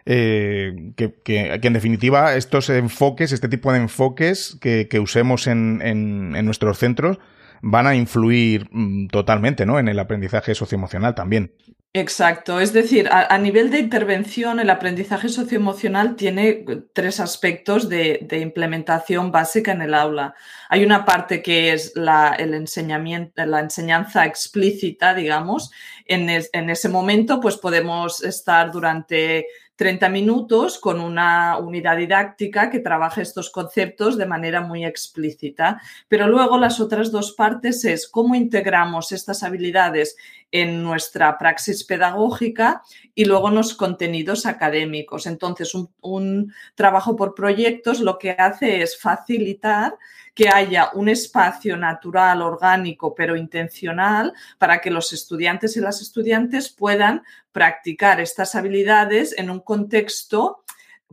[0.07, 6.77] Eh, que, en definitiva estos enfoques, este tipo de enfoques que, usemos en, en, nuestros
[6.77, 7.17] centros
[7.61, 9.79] van a influir mm, totalmente ¿no?
[9.79, 11.53] en el aprendizaje socioemocional también.
[11.97, 19.31] Exacto, es decir, a, nivel de intervención, el aprendizaje socioemocional tiene tres aspectos de, implementación
[19.31, 20.35] básica en el aula.
[20.67, 25.71] Hay una parte que es la, el enseñamiento, la enseñanza explícita, digamos.
[26.05, 26.29] En,
[26.69, 33.49] ese momento, pues podemos estar durante 30 minutos con una unidad didáctica que trabaje estos
[33.49, 35.81] conceptos de manera muy explícita.
[36.07, 40.15] Pero luego las otras dos partes es cómo integramos estas habilidades
[40.51, 45.25] en nuestra praxis pedagógica y luego en los contenidos académicos.
[45.25, 49.97] Entonces, un, trabajo por proyectos lo que hace es facilitar
[50.35, 56.69] que haya un espacio natural, orgánico, pero intencional para que los estudiantes y las estudiantes
[56.69, 60.65] puedan practicar estas habilidades en un contexto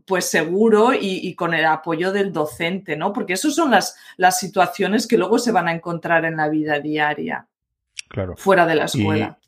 [0.07, 3.13] pues seguro y, con el apoyo del docente, ¿no?
[3.13, 6.81] Porque esas son las, las situaciones que luego se van a encontrar en la vida
[6.81, 7.47] diaria.
[8.09, 8.35] Claro.
[8.37, 9.39] Fuera de la escuela.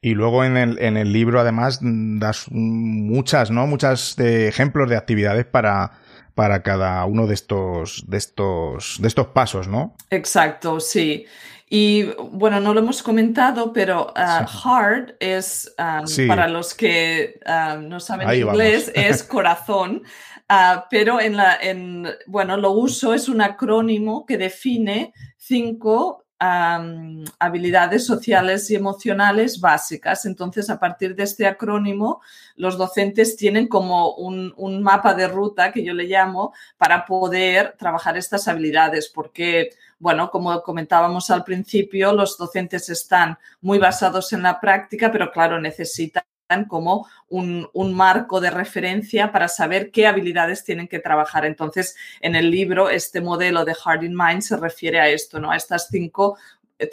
[0.00, 3.66] Y luego en el, en el libro, además, das muchas, ¿no?
[3.66, 5.99] Muchas de ejemplos de actividades para,
[6.40, 9.94] para cada uno de estos, de estos, de estos pasos, ¿no?
[10.08, 11.26] Exacto, sí.
[11.68, 17.78] Y bueno, no lo hemos comentado, pero uh, hard es, um, para los que uh,
[17.82, 20.02] no saben inglés, es corazón.
[20.48, 28.06] Uh, pero en la, en, bueno, lo uso, es un acrónimo que define cinco habilidades
[28.06, 30.24] sociales y emocionales básicas.
[30.24, 32.22] Entonces, a partir de este acrónimo,
[32.56, 37.76] los docentes tienen como un, un, mapa de ruta, que yo le llamo, para poder
[37.78, 44.42] trabajar estas habilidades, porque, bueno, como comentábamos al principio, los docentes están muy basados en
[44.42, 46.24] la práctica, pero claro, necesitan
[46.68, 51.44] como un, marco de referencia para saber qué habilidades tienen que trabajar.
[51.44, 55.50] Entonces, en el libro, este modelo de Hard in Mind se refiere a esto, ¿no?
[55.50, 56.38] A estas cinco,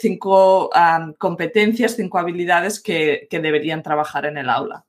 [0.00, 0.70] cinco
[1.18, 4.84] competencias, cinco habilidades que, deberían trabajar en el aula.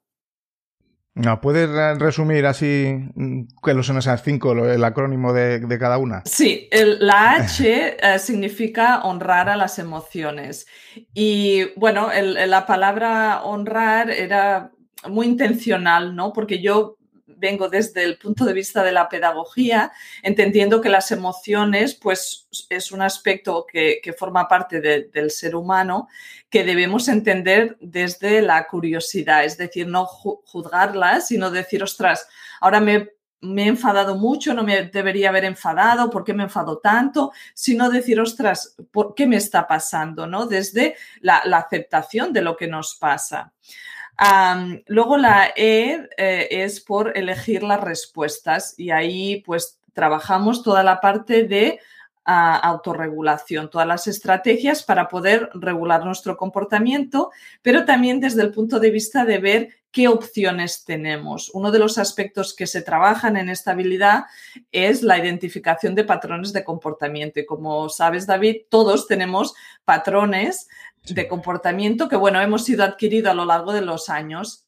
[1.20, 6.24] ¿No ¿Puedes resumir así mm, qué son esas cinco, el acrónimo de, cada una?
[6.24, 10.66] Sí, la H eh, significa honrar a las emociones.
[11.14, 14.72] Y bueno, la palabra honrar era
[15.10, 16.32] muy intencional, ¿no?
[16.32, 16.99] Porque yo
[17.40, 22.92] vengo desde el punto de vista de la pedagogía, entendiendo que las emociones, pues es
[22.92, 26.08] un aspecto que, forma parte del ser humano
[26.50, 32.28] que debemos entender desde la curiosidad, es decir, no juzgarlas, sino decir, ostras,
[32.60, 33.10] ahora me
[33.42, 37.32] me he enfadado mucho, no me debería haber enfadado, ¿por qué me enfado tanto?
[37.54, 40.28] Sino decir, ostras, ¿por qué me está pasando?
[40.28, 40.46] ¿no?
[40.46, 43.54] Desde la aceptación de lo que nos pasa
[44.88, 51.00] luego la E eh, es por elegir las respuestas y ahí pues trabajamos toda la
[51.00, 51.80] parte de
[52.26, 58.80] ah, autorregulación, todas las estrategias para poder regular nuestro comportamiento, pero también desde el punto
[58.80, 61.50] de vista de ver qué opciones tenemos.
[61.54, 64.26] Uno de los aspectos que se trabajan en esta habilidad
[64.72, 67.40] es la identificación de patrones de comportamiento.
[67.40, 69.56] Y como sabes, David, todos tenemos
[69.86, 70.68] patrones
[71.10, 74.66] de comportamiento que, bueno, hemos sido adquirido a lo largo de los años.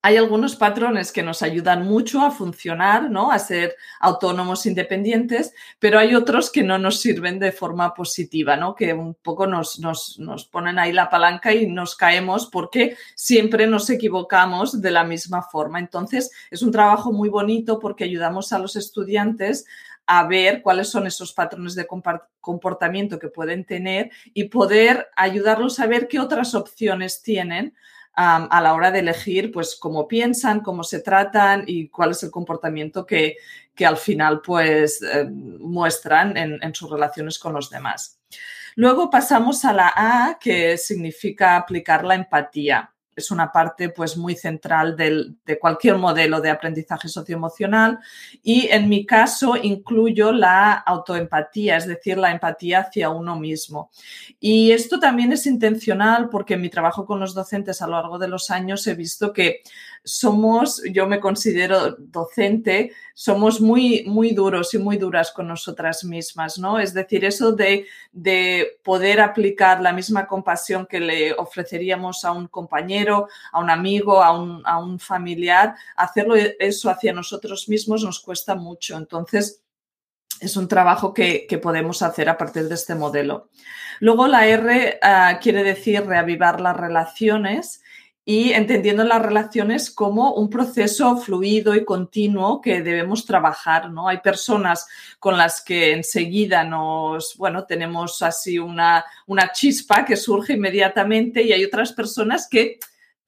[0.00, 3.32] Hay algunos patrones que nos ayudan mucho a funcionar, ¿no?
[3.32, 8.76] A ser autónomos independientes, pero hay otros que no nos sirven de forma positiva, ¿no?
[8.76, 13.66] Que un poco nos, nos, nos ponen ahí la palanca y nos caemos porque siempre
[13.66, 15.80] nos equivocamos de la misma forma.
[15.80, 19.66] Entonces, es un trabajo muy bonito porque ayudamos a los estudiantes
[20.08, 21.86] a ver cuáles son esos patrones de
[22.40, 27.74] comportamiento que pueden tener y poder ayudarlos a ver qué otras opciones tienen
[28.14, 32.32] a la hora de elegir, pues, cómo piensan, cómo se tratan y cuál es el
[32.32, 33.36] comportamiento que,
[33.86, 38.18] al final, pues, eh, muestran en sus relaciones con los demás.
[38.74, 44.34] Luego pasamos a la A, que significa aplicar la empatía es una parte pues muy
[44.34, 47.98] central de cualquier modelo de aprendizaje socioemocional
[48.42, 53.90] y en mi caso incluyo la autoempatía, es decir, la empatía hacia uno mismo.
[54.40, 58.18] Y esto también es intencional porque en mi trabajo con los docentes a lo largo
[58.18, 59.62] de los años he visto que
[60.04, 66.58] somos, yo me considero docente, somos muy, muy duros y muy duras con nosotras mismas,
[66.58, 66.78] ¿no?
[66.78, 72.48] Es decir, eso de, de poder aplicar la misma compasión que le ofreceríamos a un
[72.48, 78.20] compañero, a un amigo, a un, a un familiar, hacerlo eso hacia nosotros mismos nos
[78.20, 78.96] cuesta mucho.
[78.96, 79.62] Entonces,
[80.40, 83.48] es un trabajo que, que, podemos hacer a partir de este modelo.
[84.00, 87.82] Luego la R ah, quiere decir reavivar las relaciones
[88.30, 94.06] y entendiendo las relaciones como un proceso fluido y continuo que debemos trabajar, ¿no?
[94.06, 94.86] Hay personas
[95.18, 101.54] con las que enseguida nos, bueno, tenemos así una, una chispa que surge inmediatamente y
[101.54, 102.78] hay otras personas que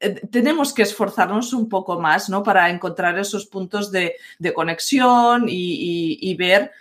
[0.00, 2.42] eh, tenemos que esforzarnos un poco más, ¿no?
[2.42, 4.16] Para encontrar esos puntos de,
[4.54, 6.72] conexión y ver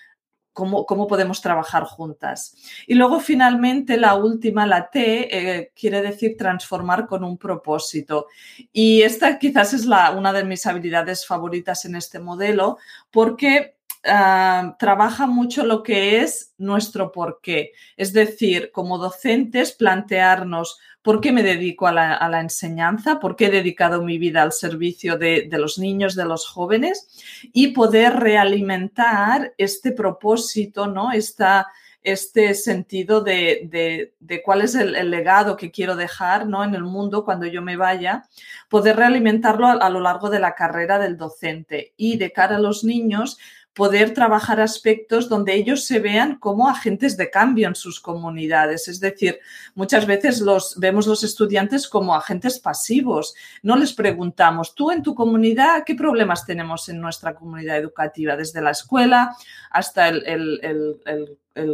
[0.59, 2.55] cómo, podemos trabajar juntas.
[2.85, 8.27] Y luego finalmente la última, la T, eh, quiere decir transformar con un propósito.
[8.71, 12.77] Y esta quizás es la, una de mis habilidades favoritas en este modelo
[13.11, 17.71] porque ah, trabaja mucho lo que es nuestro porqué.
[17.97, 23.51] Es decir, como docentes, plantearnos por qué me dedico a la, enseñanza, por qué he
[23.51, 27.07] dedicado mi vida al servicio de, los niños, de los jóvenes
[27.53, 31.09] y poder realimentar este propósito, ¿no?
[31.11, 36.65] este sentido de, cuál es el, legado que quiero dejar ¿no?
[36.65, 38.25] en el mundo cuando yo me vaya,
[38.67, 42.83] poder realimentarlo a, lo largo de la carrera del docente y de cara a los
[42.83, 43.37] niños,
[43.79, 48.89] poder trabajar aspectos donde ellos se vean como agentes de cambio en sus comunidades.
[48.89, 49.39] Es decir,
[49.73, 53.35] muchas veces los vemos los estudiantes como agentes pasivos.
[53.63, 58.35] No les preguntamos, tú en tu comunidad, ¿qué problemas tenemos en nuestra comunidad educativa?
[58.35, 59.33] Desde la escuela
[59.71, 60.91] hasta el,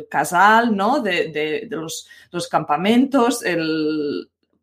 [0.07, 0.99] casal, ¿no?
[0.99, 3.43] De, los, los, campamentos,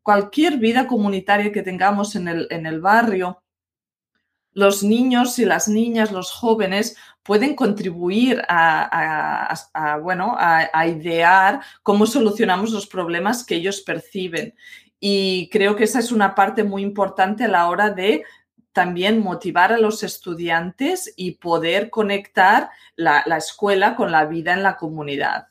[0.05, 3.42] cualquier vida comunitaria que tengamos en el, en el barrio
[4.55, 12.71] los niños y las niñas, los jóvenes, pueden contribuir a, bueno, a, idear cómo solucionamos
[12.71, 14.55] los problemas que ellos perciben.
[14.99, 18.25] Y creo que esa es una parte muy importante a la hora de
[18.73, 24.77] también motivar a los estudiantes y poder conectar la, escuela con la vida en la
[24.77, 25.49] comunidad.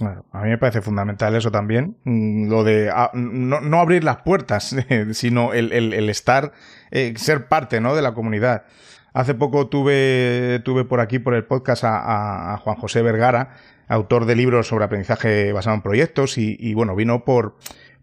[0.00, 4.76] A mí me parece fundamental eso también, mm, lo de ah, no, abrir las puertas,
[5.12, 6.52] sino el, estar,
[6.90, 7.94] eh, ser parte ¿no?
[7.94, 8.64] de la comunidad.
[9.12, 13.56] Hace poco tuve, tuve por aquí, por el podcast, a, Juan José Vergara,
[13.88, 17.56] autor de libros sobre aprendizaje basado en proyectos, y, bueno, vino por,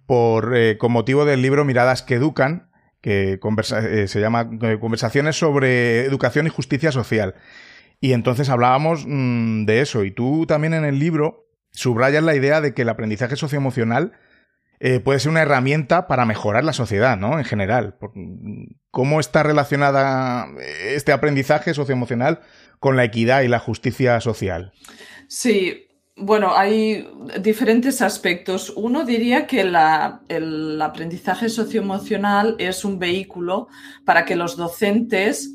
[0.06, 2.70] por eh, con motivo del libro Miradas que Educan,
[3.02, 4.50] que eh, se llama
[4.82, 7.36] Conversaciones sobre Educación y Justicia Social.
[8.02, 12.62] Y entonces hablábamos mm, de eso, y tú también en el libro subrayas la idea
[12.62, 14.14] de que el aprendizaje socioemocional
[14.80, 17.40] eh, puede ser una herramienta para mejorar la sociedad, ¿no?
[17.40, 17.98] En general.
[18.92, 20.48] ¿Cómo está relacionada
[20.84, 22.42] este aprendizaje socioemocional
[22.80, 24.74] con la equidad y la justicia social?
[25.28, 27.08] Sí, bueno, hay
[27.42, 28.72] diferentes aspectos.
[28.76, 33.68] Uno diría que el aprendizaje socioemocional es un vehículo
[34.06, 35.52] para que los docentes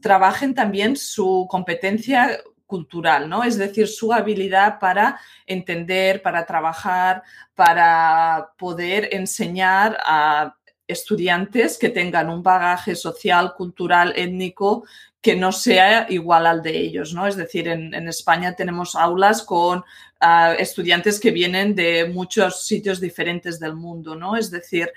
[0.00, 2.38] trabajen también su competencia
[2.72, 3.44] cultural, ¿no?
[3.44, 7.22] Es decir, su habilidad para entender, para trabajar,
[7.54, 10.56] para poder enseñar a
[10.88, 14.84] estudiantes que tengan un bagaje social, cultural, étnico
[15.20, 17.26] que no sea igual al de ellos, ¿no?
[17.26, 19.84] Es decir, en, España tenemos aulas con
[20.18, 24.34] ah, estudiantes que vienen de muchos sitios diferentes del mundo, ¿no?
[24.34, 24.90] Es decir,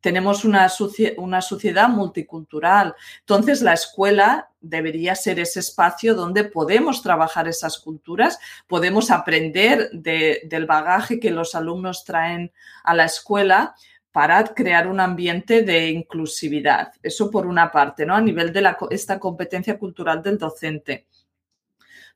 [0.00, 0.70] tenemos una,
[1.16, 2.94] una, sociedad multicultural.
[3.20, 10.66] Entonces, la escuela debería ser ese espacio donde podemos trabajar esas culturas, podemos aprender del
[10.66, 12.52] bagaje que los alumnos traen
[12.84, 13.74] a la escuela
[14.12, 16.92] para crear un ambiente de inclusividad.
[17.02, 18.14] Eso por una parte, ¿no?
[18.14, 21.06] A nivel de esta competencia cultural del docente.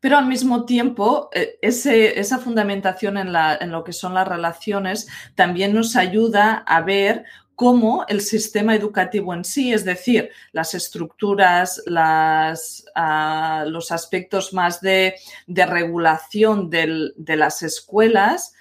[0.01, 5.75] Pero al mismo tiempo, eh, esa fundamentación en, en, lo que son las relaciones también
[5.75, 7.27] nos ayuda a ver
[7.61, 15.17] cómo el sistema educativo en sí, es decir, las estructuras, ah, los aspectos más de,
[15.47, 18.55] regulación de las escuelas,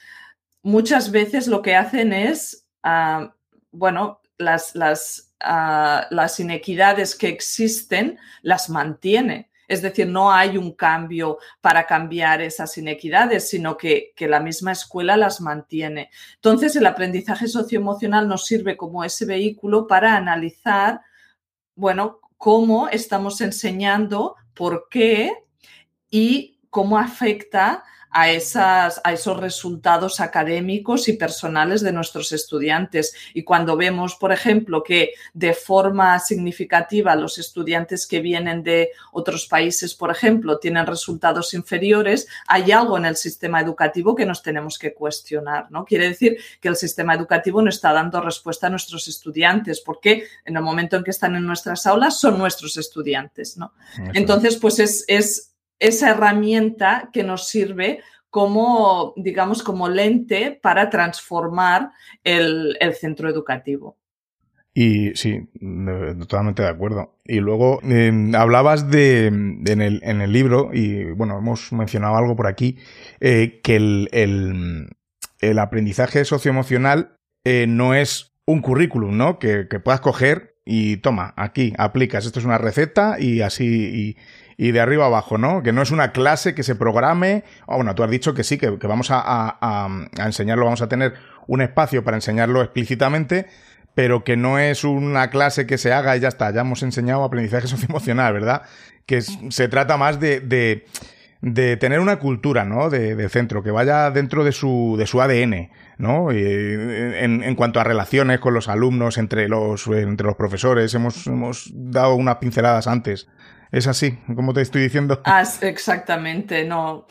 [0.63, 3.33] muchas veces lo que hacen es, ah,
[3.71, 4.19] bueno,
[5.39, 9.48] ah, las inequidades que existen las mantiene.
[9.69, 15.15] Es decir, no hay un cambio para cambiar esas inequidades, sino que, la misma escuela
[15.15, 16.09] las mantiene.
[16.35, 21.01] Entonces, el aprendizaje socioemocional nos sirve como ese vehículo para analizar,
[21.75, 25.31] bueno, cómo estamos enseñando, por qué
[26.09, 33.13] y cómo afecta a, esas, a esos resultados académicos y personales de nuestros estudiantes.
[33.33, 39.47] Y cuando vemos, por ejemplo, que de forma significativa los estudiantes que vienen de otros
[39.47, 44.79] países, por ejemplo, tienen resultados inferiores, hay algo en el sistema educativo que nos tenemos
[44.79, 45.67] que cuestionar.
[45.69, 45.85] ¿no?
[45.85, 50.57] Quiere decir que el sistema educativo no está dando respuesta a nuestros estudiantes, porque en
[50.57, 53.57] el momento en que están en nuestras aulas son nuestros estudiantes.
[53.57, 53.73] ¿no?
[54.13, 55.49] Entonces, pues es, es
[55.79, 61.91] esa herramienta que nos sirve como, digamos, como lente para transformar
[62.23, 63.97] el, centro educativo.
[64.73, 65.49] Y sí,
[66.19, 67.17] totalmente de acuerdo.
[67.25, 72.77] Y luego em, hablabas de, en, el, libro, y bueno, hemos mencionado algo por aquí,
[73.19, 74.89] eh, que el,
[75.41, 79.39] el, aprendizaje socioemocional eh, no es un currículum, ¿no?
[79.39, 84.15] Que, que, puedas coger y toma, aquí, aplicas, esto es una receta y así,
[84.61, 85.63] y de arriba abajo, ¿no?
[85.63, 87.45] Que no es una clase que se programe.
[87.65, 89.87] Oh, bueno, tú has dicho que sí, que, vamos a,
[90.17, 91.13] enseñarlo, vamos a tener
[91.47, 93.47] un espacio para enseñarlo explícitamente,
[93.95, 97.23] pero que no es una clase que se haga y ya está, ya hemos enseñado
[97.23, 98.63] aprendizaje socioemocional, ¿verdad?
[99.05, 102.89] Que se trata más de, de, tener una cultura, ¿no?
[102.89, 106.31] De, centro, que vaya dentro de su, de su ADN, ¿no?
[106.31, 111.71] en, en, cuanto a relaciones con los alumnos, entre los, entre los profesores, hemos, hemos
[111.73, 113.29] dado unas pinceladas antes
[113.71, 115.21] es así, como te estoy diciendo.
[115.61, 117.07] exactamente, no.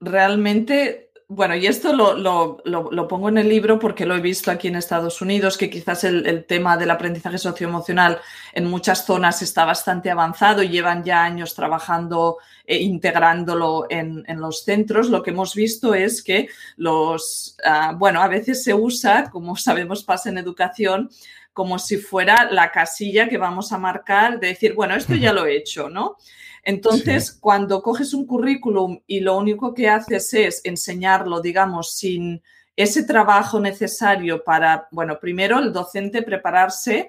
[0.00, 4.76] realmente bueno, y esto lo, pongo en el libro porque lo he visto aquí en
[4.76, 8.20] Estados Unidos, que quizás el, tema del aprendizaje socioemocional
[8.52, 15.08] en muchas zonas está bastante avanzado llevan ya años trabajando e integrándolo en, los centros.
[15.10, 20.04] Lo que hemos visto es que los, ah, bueno, a veces se usa, como sabemos
[20.04, 21.10] pasa en educación,
[21.56, 25.46] como si fuera la casilla que vamos a marcar de decir, bueno, esto ya lo
[25.46, 26.18] he hecho, ¿no?
[26.62, 32.42] Entonces, cuando coges un currículum y lo único que haces es enseñarlo, digamos, sin
[32.76, 37.08] ese trabajo necesario para, bueno, primero el docente prepararse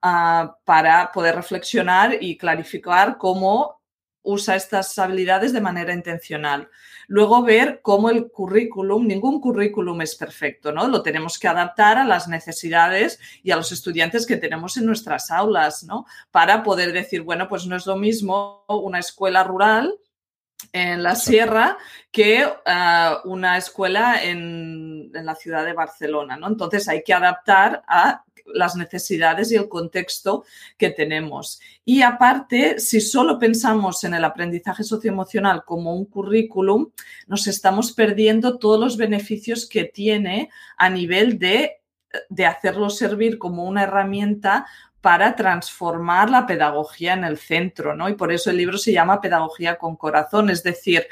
[0.00, 3.80] ah, para poder reflexionar y clarificar cómo
[4.22, 6.68] usa estas habilidades de manera intencional.
[7.08, 10.86] Luego ver cómo el currículum, ningún currículum es perfecto, ¿no?
[10.88, 15.30] Lo tenemos que adaptar a las necesidades y a los estudiantes que tenemos en nuestras
[15.30, 16.04] aulas, ¿no?
[16.30, 19.94] Para poder decir, bueno, pues no es lo mismo una escuela rural
[20.72, 21.78] en la sierra
[22.10, 26.48] que ah, una escuela en, en, la ciudad de Barcelona, ¿no?
[26.48, 28.24] Entonces hay que adaptar a
[28.54, 30.44] las necesidades y el contexto
[30.76, 31.60] que tenemos.
[31.84, 36.90] Y aparte, si solo pensamos en el aprendizaje socioemocional como un currículum,
[37.26, 41.80] nos estamos perdiendo todos los beneficios que tiene a nivel de,
[42.28, 44.66] de hacerlo servir como una herramienta
[45.00, 48.08] para transformar la pedagogía en el centro, ¿no?
[48.08, 51.06] Y por eso el libro se llama Pedagogía con Corazón, es decir,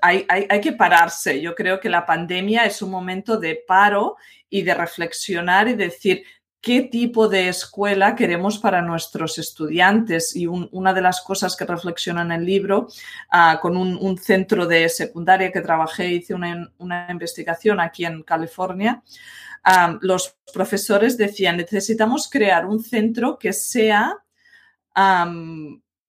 [0.00, 1.40] hay, hay, hay, que pararse.
[1.40, 4.16] Yo creo que la pandemia es un momento de paro
[4.48, 6.24] y de reflexionar y decir,
[6.60, 10.36] qué tipo de escuela queremos para nuestros estudiantes.
[10.36, 12.88] Y una de las cosas que reflexiona en el libro,
[13.30, 19.02] ah, con un, centro de secundaria que trabajé, hice una, investigación aquí en California,
[19.64, 24.16] ah, los profesores decían, necesitamos crear un centro que sea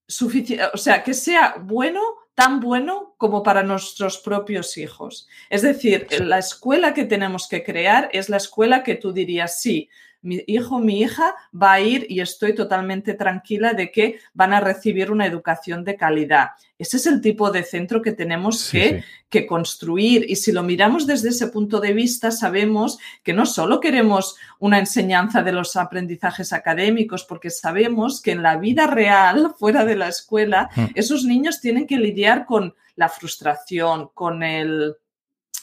[0.08, 2.02] suficiente, o sea, que sea bueno
[2.36, 5.28] tan bueno como para nuestros propios hijos.
[5.50, 9.90] Es decir, la escuela que tenemos que crear es la escuela que tú dirías, sí,
[10.22, 14.60] mi hijo, mi hija va a ir y estoy totalmente tranquila de que van a
[14.60, 16.50] recibir una educación de calidad.
[16.78, 20.26] Ese es el tipo de centro que tenemos que, que, construir.
[20.28, 24.80] Y si lo miramos desde ese punto de vista, sabemos que no solo queremos una
[24.80, 30.08] enseñanza de los aprendizajes académicos, porque sabemos que en la vida real, fuera de la
[30.08, 30.86] escuela, mm.
[30.96, 34.96] esos niños tienen que lidiar con la frustración, con el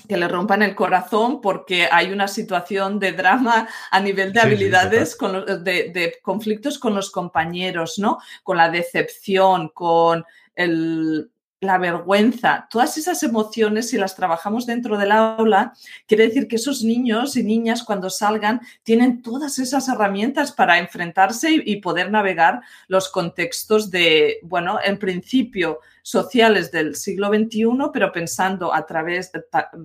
[0.06, 5.16] que le rompan el corazón porque hay una situación de drama a nivel de habilidades,
[5.16, 8.18] con de, de, conflictos con los compañeros, ¿no?
[8.42, 10.24] Con la decepción, con
[10.54, 11.30] el,
[11.60, 15.72] la vergüenza, todas esas emociones, si las trabajamos dentro del aula,
[16.06, 21.50] quiere decir que esos niños y niñas cuando salgan tienen todas esas herramientas para enfrentarse
[21.50, 28.74] y, poder navegar los contextos de, bueno, en principio sociales del siglo XXI, pero pensando
[28.74, 29.30] a través,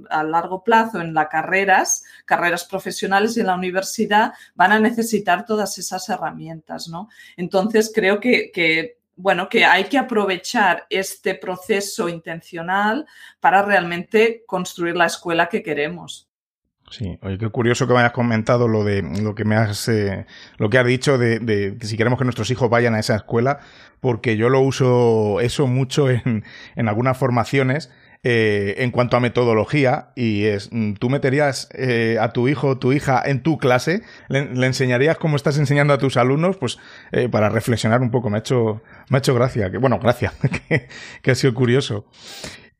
[0.10, 5.46] a largo plazo en las carreras, carreras profesionales y en la universidad, van a necesitar
[5.46, 7.10] todas esas herramientas, ¿no?
[7.38, 13.06] Entonces, creo que, que bueno, que hay que aprovechar este proceso intencional
[13.40, 16.30] para realmente construir la escuela que queremos.
[16.90, 20.28] Sí, oye, qué curioso que me hayas comentado lo de lo que me has eh,
[20.58, 23.60] lo que has dicho de, de, si queremos que nuestros hijos vayan a esa escuela,
[24.00, 26.44] porque yo lo uso eso mucho en,
[26.76, 27.90] en algunas formaciones
[28.26, 32.78] eh, en cuanto a metodología, y es, mm, tú meterías eh, a tu hijo o
[32.78, 36.80] tu hija en tu clase, le, enseñarías cómo estás enseñando a tus alumnos, pues
[37.12, 38.30] eh, para reflexionar un poco.
[38.30, 40.32] Me ha hecho, me ha hecho gracia, que, bueno, gracia,
[41.22, 42.06] que, ha sido curioso.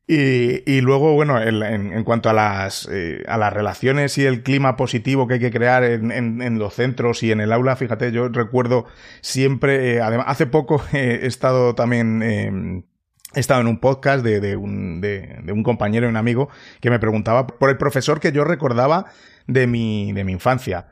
[0.06, 2.88] Y, y, luego, bueno, en, en, cuanto a las,
[3.26, 6.74] a las relaciones y el clima positivo que hay que crear en, en, en los
[6.74, 8.86] centros y en el aula, fíjate, yo recuerdo
[9.20, 12.82] siempre, eh, además, hace poco he estado también em,
[13.34, 16.48] he estado en un podcast de, un, compañero y un amigo
[16.80, 19.06] que me preguntaba por el profesor que yo recordaba
[19.46, 20.88] de mi, de mi infancia.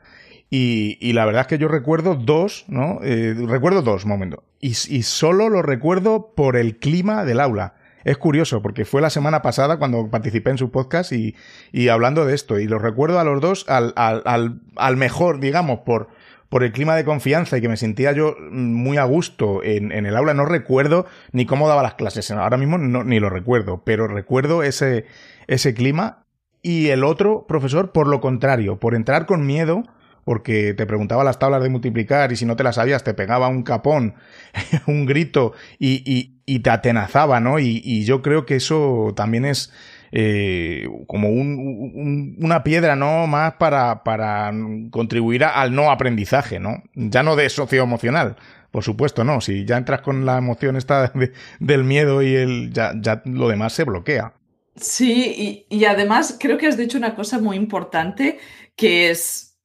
[0.49, 2.99] Y, la verdad es que yo recuerdo dos, ¿no?
[3.01, 4.41] Eh, recuerdo dos momentos.
[4.59, 7.73] Y, y solo lo recuerdo por el clima del aula.
[8.03, 11.35] Es curioso, porque fue la semana pasada cuando participé en su podcast y,
[11.71, 12.59] y hablando de esto.
[12.59, 16.09] Y lo recuerdo a los dos al, al, al, al mejor, digamos, por,
[16.53, 20.15] por el clima de confianza y que me sentía yo muy a gusto en, el
[20.15, 20.35] aula.
[20.35, 22.29] No recuerdo ni cómo daba las clases.
[22.29, 25.07] Ahora mismo no, ni lo recuerdo, pero recuerdo ese,
[25.47, 26.25] ese clima.
[26.61, 29.81] Y el otro profesor, por lo contrario, por entrar con miedo,
[30.25, 33.47] porque te preguntaba las tablas de multiplicar y si no te las sabías te pegaba
[33.47, 34.13] un capón,
[34.85, 37.57] un grito y, y, te atenazaba, ¿no?
[37.57, 39.73] Y, yo creo que eso también es
[40.15, 43.25] eh, como un, una piedra, ¿no?
[43.25, 44.53] Más para, para
[44.91, 46.83] contribuir al no aprendizaje, ¿no?
[46.93, 48.35] Ya no de socioemocional,
[48.69, 49.41] por supuesto, no.
[49.41, 51.11] Si ya entras con la emoción esta
[51.59, 54.33] del miedo y el, ya, ya lo demás se bloquea.
[54.75, 58.37] Sí, y, además creo que has dicho una cosa muy importante,
[58.75, 59.57] que es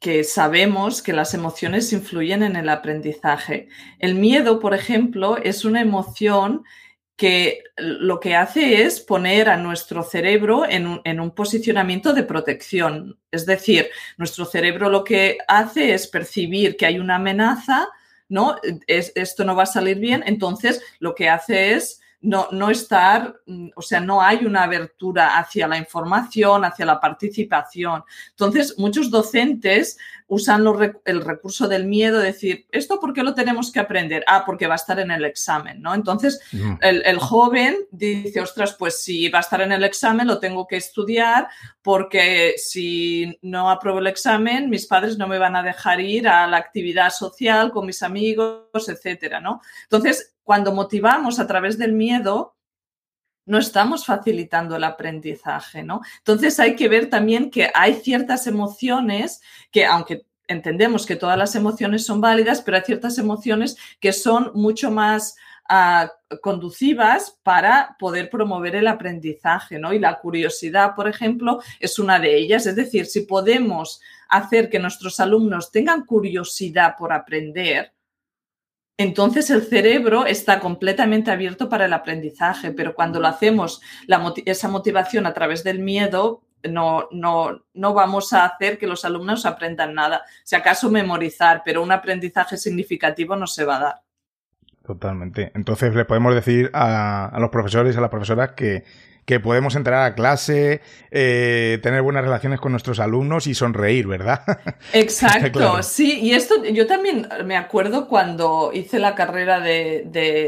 [0.00, 3.68] que sabemos que las emociones influyen en el aprendizaje.
[3.98, 6.64] El miedo, por ejemplo, es una emoción
[7.16, 13.18] que lo que hace es poner a nuestro cerebro en un, posicionamiento de protección.
[13.30, 17.88] Es decir, nuestro cerebro lo que hace es percibir que hay una amenaza,
[18.28, 18.56] ¿no?
[18.86, 23.68] esto no va a salir bien, entonces lo que hace es no, no estar, mm,
[23.76, 28.02] o sea, no hay una abertura hacia la información, hacia la participación.
[28.30, 30.64] Entonces, muchos docentes usan
[31.04, 34.24] el recurso del miedo, decir, ¿esto por qué lo tenemos que aprender?
[34.26, 35.94] Ah, porque va a estar en el examen, ¿no?
[35.94, 36.40] Entonces,
[36.80, 40.76] el, joven dice, ostras, pues si va a estar en el examen, lo tengo que
[40.76, 41.48] estudiar,
[41.82, 46.46] porque si no apruebo el examen, mis padres no me van a dejar ir a
[46.46, 49.60] la actividad social con mis amigos, etcétera, ¿no?
[49.82, 52.53] Entonces, cuando motivamos a través del miedo,
[53.46, 56.00] no estamos facilitando el aprendizaje, ¿no?
[56.18, 61.54] Entonces hay que ver también que hay ciertas emociones que, aunque entendemos que todas las
[61.54, 65.36] emociones son válidas, pero hay ciertas emociones que son mucho más
[65.70, 69.92] uh, conducivas para poder promover el aprendizaje, ¿no?
[69.92, 72.66] Y la curiosidad, por ejemplo, es una de ellas.
[72.66, 77.92] Es decir, si podemos hacer que nuestros alumnos tengan curiosidad por aprender,
[78.96, 83.80] entonces el cerebro está completamente abierto para el aprendizaje, pero cuando lo hacemos,
[84.46, 89.46] esa motivación a través del miedo, no, no, no vamos a hacer que los alumnos
[89.46, 90.22] aprendan nada.
[90.44, 94.02] Si acaso memorizar, pero un aprendizaje significativo no se va a dar.
[94.86, 95.50] Totalmente.
[95.54, 98.84] Entonces le podemos decir a, los profesores, a las profesoras que
[99.24, 104.42] que podemos entrar a clase, eh, tener buenas relaciones con nuestros alumnos y sonreír, ¿verdad?
[104.92, 106.20] Exacto, sí.
[106.20, 110.04] Y esto yo también me acuerdo cuando hice la carrera de,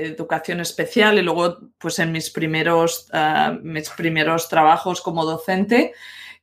[0.07, 5.93] educación especial y luego pues en mis primeros, ah, mis primeros trabajos como docente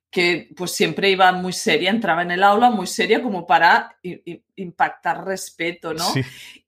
[0.09, 3.97] que pues siempre iba muy seria, entraba en el aula muy seria como para
[4.55, 6.05] impactar respeto, ¿no?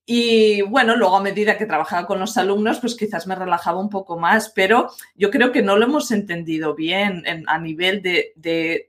[0.08, 3.90] Y bueno, luego a medida que trabajaba con los alumnos, pues quizás me relajaba un
[3.90, 8.88] poco más, pero yo creo que no lo hemos entendido bien a nivel de,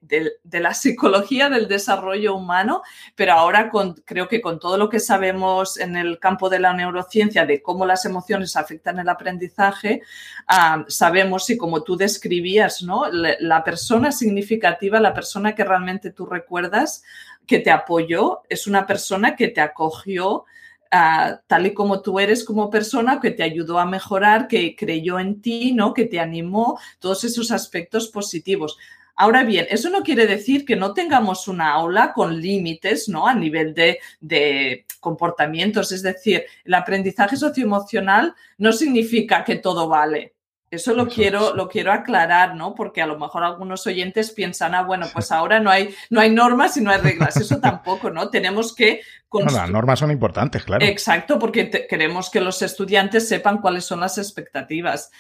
[0.53, 2.83] la psicología del desarrollo humano,
[3.15, 6.75] pero ahora con, creo que con todo lo que sabemos en el campo de la
[6.75, 10.03] neurociencia de cómo las emociones afectan el aprendizaje,
[10.49, 13.07] ah, sabemos y como tú describías, ¿no?
[13.11, 17.03] La persona significativa, la persona que realmente tú recuerdas
[17.47, 20.45] que te apoyó, es una persona que te acogió
[20.91, 25.41] tal y como tú eres como persona, que te ayudó a mejorar, que creyó en
[25.41, 25.95] ti, ¿no?
[25.95, 28.77] que te animó, todos esos aspectos positivos.
[29.19, 33.27] Ahora bien, eso no quiere decir que no tengamos una aula con límites ¿no?
[33.27, 35.91] a nivel de, de comportamientos.
[35.91, 40.36] Es decir, el aprendizaje socioemocional no significa que todo vale.
[40.77, 42.75] Eso lo quiero, lo quiero aclarar, ¿no?
[42.75, 46.31] Porque a lo mejor algunos oyentes piensan, ah, bueno, pues ahora no hay, no hay
[46.31, 47.37] normas y no hay reglas.
[47.37, 48.31] Eso tampoco, ¿no?
[48.31, 49.01] Tenemos que.
[49.33, 50.85] No, las normas son importantes, claro.
[50.87, 55.11] Exacto, porque queremos que los estudiantes sepan cuáles son las expectativas.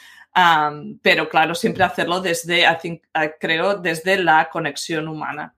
[1.02, 2.64] pero claro, siempre hacerlo desde,
[3.38, 5.54] creo, desde la conexión humana.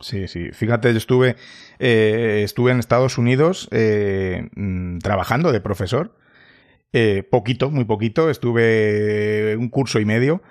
[0.00, 0.50] Sí, sí.
[0.52, 1.36] Fíjate, yo estuve,
[1.78, 6.16] eh, estuve en Estados Unidos eh, mm, trabajando de profesor
[6.96, 10.42] eh, poquito, muy poquito, estuve un curso y medio.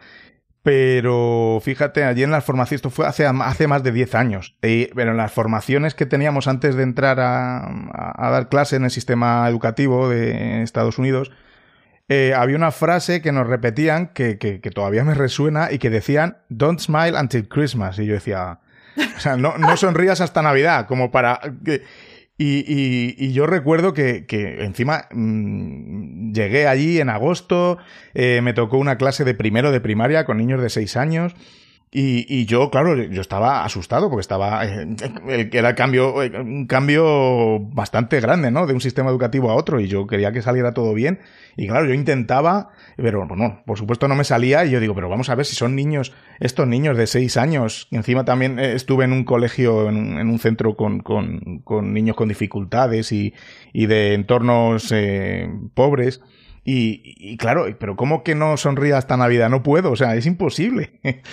[0.61, 5.11] Pero fíjate, allí en las formaciones, esto fue hace, hace más de 10 años, pero
[5.11, 10.09] en las formaciones que teníamos antes de entrar a, dar clase en el sistema educativo
[10.09, 11.31] de Estados Unidos,
[12.09, 16.37] eh, había una frase que nos repetían que, que, todavía me resuena y que decían,
[16.49, 17.99] Don't smile until Christmas.
[17.99, 18.59] Y yo decía,
[19.17, 21.39] o sea, no, no sonrías hasta Navidad, como para...
[22.43, 24.25] y, yo recuerdo que,
[24.59, 27.77] encima mm, llegué allí en agosto,
[28.13, 31.33] eh, me tocó una clase de primero de primaria con niños de seis años
[31.95, 34.95] y, y, yo, claro, yo estaba asustado porque estaba, eh,
[35.51, 38.65] era el cambio, eh, un cambio bastante grande, ¿no?
[38.65, 41.19] De un sistema educativo a otro y yo quería que saliera todo bien.
[41.55, 45.07] Y claro, yo intentaba, pero bueno, por supuesto no me salía y yo digo, pero
[45.07, 47.87] vamos a ver si son niños, estos niños de seis años.
[47.91, 51.93] Y encima también eh, estuve en un colegio, en en un centro con, con, con,
[51.93, 53.33] niños con dificultades y,
[53.71, 56.21] y de entornos eh, pobres.
[56.65, 59.49] Y, claro, pero ¿cómo que no sonría hasta Navidad?
[59.49, 60.91] No puedo, o sea, es imposible.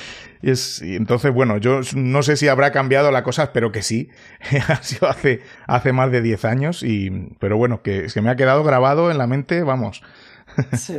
[0.43, 4.11] es, entonces, bueno, yo no sé si habrá cambiado la cosa, espero que sí.
[4.69, 8.37] ha sido hace, hace más de 10 años, y, pero bueno, que, que me ha
[8.37, 10.03] quedado grabado en la mente, vamos.
[10.77, 10.99] sí.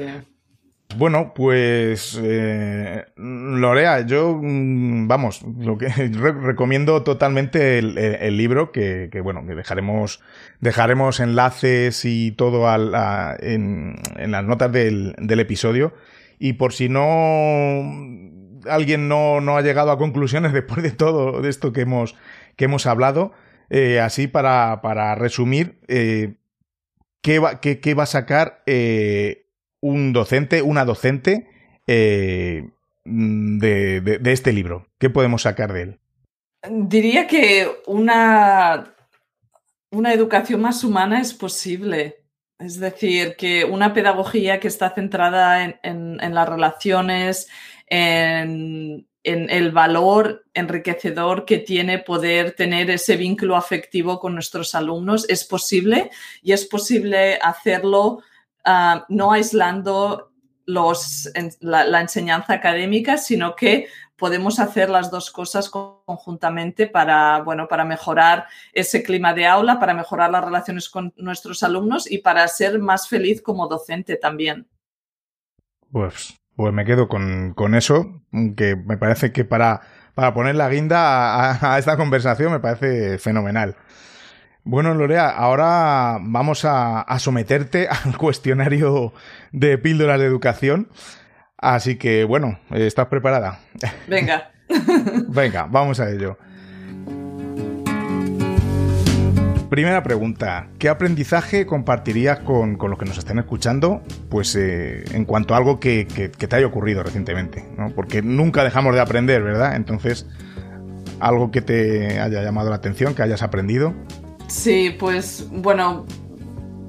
[0.98, 9.46] Bueno, pues eh, Lorea, yo, mm, vamos, lo que recomiendo totalmente el, libro, que, bueno,
[9.46, 10.22] que dejaremos,
[10.60, 12.68] dejaremos enlaces y todo
[13.39, 15.94] en, las notas del, episodio.
[16.39, 17.02] y por si no
[18.68, 22.16] alguien no, ha llegado a conclusiones después de todo esto que hemos,
[22.55, 23.32] que hemos hablado,
[23.70, 26.36] eh, así para, para resumir, eh,
[27.22, 29.47] ¿qué, va, qué, va, a sacar eh,
[29.80, 31.47] un docente, una docente
[31.88, 32.70] de,
[33.05, 34.88] de, este libro?
[34.99, 35.99] ¿Qué podemos sacar de él?
[36.70, 38.93] Diría que una,
[39.89, 42.18] una educación más humana es posible.
[42.59, 45.80] Es decir, que una pedagogía que está centrada en,
[46.22, 47.47] en las relaciones,
[47.92, 55.30] en, el valor enriquecedor que tiene poder tener ese vínculo afectivo con nuestros alumnos.
[55.30, 56.10] Es posible
[56.42, 58.24] y es posible hacerlo
[58.66, 60.32] ah, no aislando
[60.66, 61.30] los,
[61.60, 68.48] la, enseñanza académica, sino que podemos hacer las dos cosas conjuntamente para, bueno, para mejorar
[68.74, 73.08] ese clima de aula, para mejorar las relaciones con nuestros alumnos y para ser más
[73.08, 74.68] feliz como docente también.
[75.92, 78.22] Pues pues me quedo con, eso,
[78.56, 79.82] que me parece que para,
[80.16, 83.76] para poner la guinda a, esta conversación me parece fenomenal.
[84.64, 89.14] Bueno, Lorea, ahora vamos a, a, someterte al cuestionario
[89.52, 90.89] de píldoras de educación.
[91.58, 93.60] Así que, bueno, ¿estás preparada?
[94.08, 94.52] Venga.
[95.28, 96.38] Venga, vamos a ello.
[99.72, 105.53] Primera pregunta, ¿qué aprendizaje compartirías con, los que nos estén escuchando pues, eh, en cuanto
[105.53, 107.63] a algo que, te haya ocurrido recientemente?
[107.95, 109.78] Porque nunca dejamos de aprender, ¿verdad?
[109.78, 110.28] Entonces,
[111.22, 113.93] algo que te haya llamado la atención, que hayas aprendido.
[114.47, 116.05] Sí, pues bueno,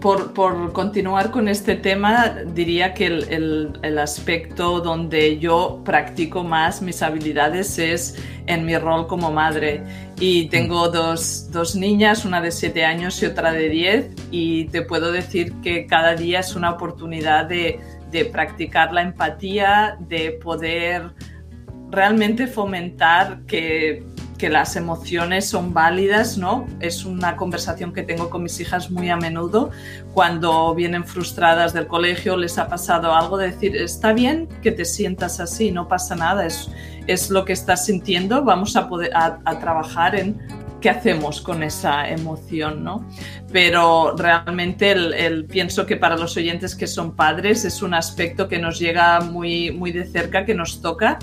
[0.03, 7.79] por, continuar con este tema, diría que el, aspecto donde yo practico más mis habilidades
[7.79, 9.85] es en mi rol como madre.
[10.19, 15.13] Y tengo dos, niñas, una de 7 años y otra de 10, y te puedo
[15.13, 17.81] decir que cada día es una oportunidad de,
[18.11, 21.15] de practicar la empatía, de poder
[21.91, 24.05] realmente fomentar que
[24.43, 26.67] que las emociones son válidas, ¿no?
[26.81, 29.71] Es una conversación que tengo con mis hijas muy a menudo
[30.15, 34.85] cuando vienen frustradas del colegio, les ha pasado algo, de decir, está bien que te
[34.85, 36.69] sientas así, no pasa nada, es,
[37.07, 40.41] es lo que estás sintiendo, vamos a, poder, a, trabajar en
[40.81, 43.09] qué hacemos con esa emoción, ¿no?
[43.53, 48.59] Pero realmente el, pienso que para los oyentes que son padres es un aspecto que
[48.59, 51.21] nos llega muy, muy de cerca, que nos toca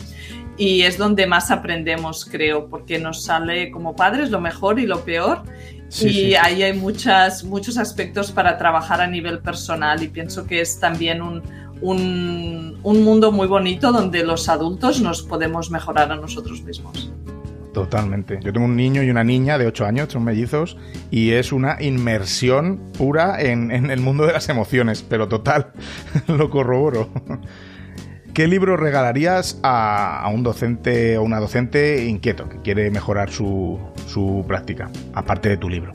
[0.60, 5.05] y es donde más aprendemos, creo, porque nos sale como padres lo mejor y lo
[5.05, 5.43] peor.
[6.01, 10.78] y ahí hay muchas, muchos aspectos para trabajar a nivel personal y pienso que es
[10.78, 11.41] también un,
[11.82, 17.10] un, un mundo muy bonito donde los adultos nos podemos mejorar a nosotros mismos.
[17.74, 18.39] Totalmente.
[18.43, 20.76] Yo tengo un niño y una niña de 8 años, son mellizos,
[21.10, 25.72] y es una inmersión pura en, en el mundo de las emociones, pero total,
[26.28, 27.10] lo corroboro.
[28.40, 33.78] ¿Qué libro regalarías a, un docente o una docente inquieto que quiere mejorar su,
[34.48, 35.92] práctica, aparte de tu libro?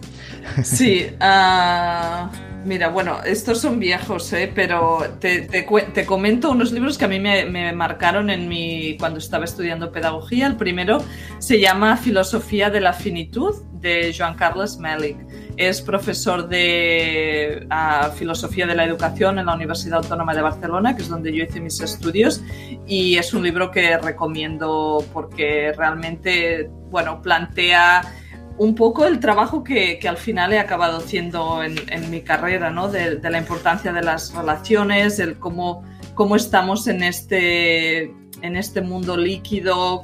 [0.62, 2.30] Sí, ah,
[2.66, 4.52] mira, bueno, estos son viejos, ¿eh?
[4.54, 5.64] pero te,
[6.04, 10.46] comento unos libros que a mí me, me, marcaron en mi, cuando estaba estudiando pedagogía.
[10.46, 11.02] El primero
[11.38, 15.16] se llama Filosofía de la Finitud de Joan Carles Melic.
[15.56, 21.02] Es profesor de ah, Filosofía de la Educación en la Universidad Autónoma de Barcelona, que
[21.02, 22.42] es donde yo hice mis estudios,
[22.86, 28.02] y es un libro que recomiendo porque realmente, bueno, plantea
[28.56, 32.70] un poco el trabajo que, que, al final he acabado haciendo en, en mi carrera,
[32.70, 32.88] ¿no?
[32.88, 35.82] De, de, la importancia de las relaciones, el cómo,
[36.14, 40.02] cómo estamos en este, en este mundo líquido,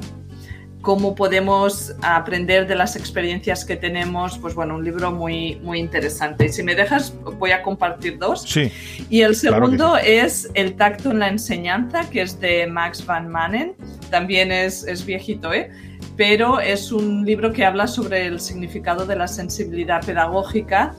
[0.80, 6.46] cómo podemos aprender de las experiencias que tenemos, pues bueno, un libro muy, muy interesante.
[6.46, 8.42] Y si me dejas, voy a compartir dos.
[8.42, 8.72] Sí.
[9.10, 13.74] Y el segundo es El tacto en la enseñanza, que es de Max Van Manen.
[14.10, 15.70] También es, es viejito, ¿eh?
[16.16, 20.94] Pero es un libro que habla sobre el significado de la sensibilidad pedagógica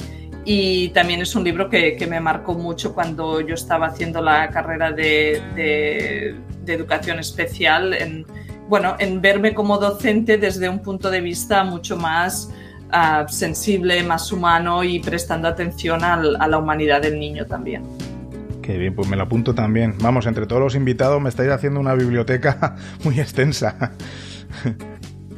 [0.45, 4.49] y también es un libro que, que, me marcó mucho cuando yo estaba haciendo la
[4.49, 8.25] carrera de, de, de educación especial en,
[8.71, 12.49] bueno, en verme como docente desde un punto de vista mucho más
[12.89, 17.83] ah, sensible, más humano y prestando atención a la humanidad del niño también.
[18.61, 19.95] Qué bien, pues me lo apunto también.
[19.99, 23.91] Vamos, entre todos los invitados me estáis haciendo una biblioteca muy extensa.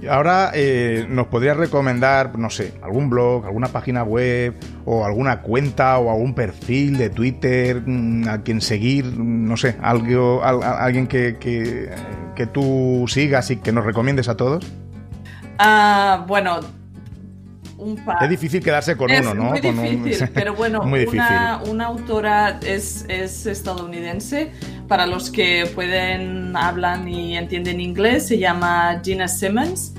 [0.09, 5.97] Ahora eh, nos podrías recomendar, no sé, algún blog, alguna página web o alguna cuenta
[5.99, 12.47] o algún perfil de Twitter mm, a quien seguir, no sé, algo, alguien que, que,
[12.47, 14.65] tú sigas y que nos recomiendes a todos.
[15.57, 16.59] Ah, bueno,
[17.83, 18.23] un par.
[18.23, 19.43] Es difícil quedarse con uno, ¿no?
[19.43, 24.51] Muy difícil, pero bueno, una, una, autora es, es, estadounidense.
[24.87, 29.93] Para los que pueden, hablan y entienden inglés, se llama Gina Simmons.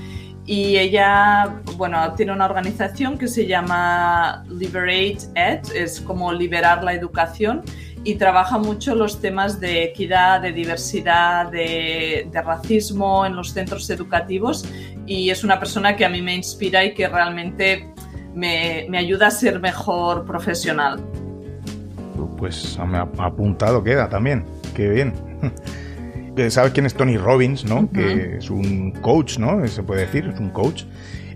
[0.45, 6.93] Y ella, bueno, tiene una organización que se llama Liberate Ed, es como liberar la
[6.93, 7.63] educación
[8.05, 14.63] y trabaja mucho los temas de equidad, de diversidad, de, racismo en los centros educativos
[15.05, 17.89] y es una persona que a mí me inspira y que realmente
[18.33, 20.99] me, ayuda a ser mejor profesional.
[22.37, 24.45] Pues me ha apuntado queda también,
[24.75, 25.13] qué bien.
[26.49, 27.89] ¿Sabes quién es Tony Robbins, no?
[27.91, 29.65] Que es un coach, ¿no?
[29.67, 30.83] Se puede decir, es un coach.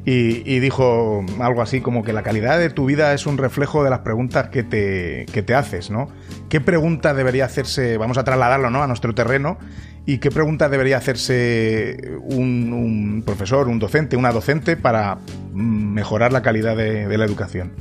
[0.05, 3.91] Y, dijo algo así como que la calidad de tu vida es un reflejo de
[3.91, 6.09] las preguntas que te, que te haces, ¿no?
[6.49, 8.81] ¿Qué pregunta debería hacerse, vamos a trasladarlo ¿no?
[8.81, 9.59] a nuestro terreno,
[10.09, 15.19] y qué pregunta debería hacerse un, profesor, un docente, una docente para
[15.53, 17.71] mejorar la calidad de, la educación?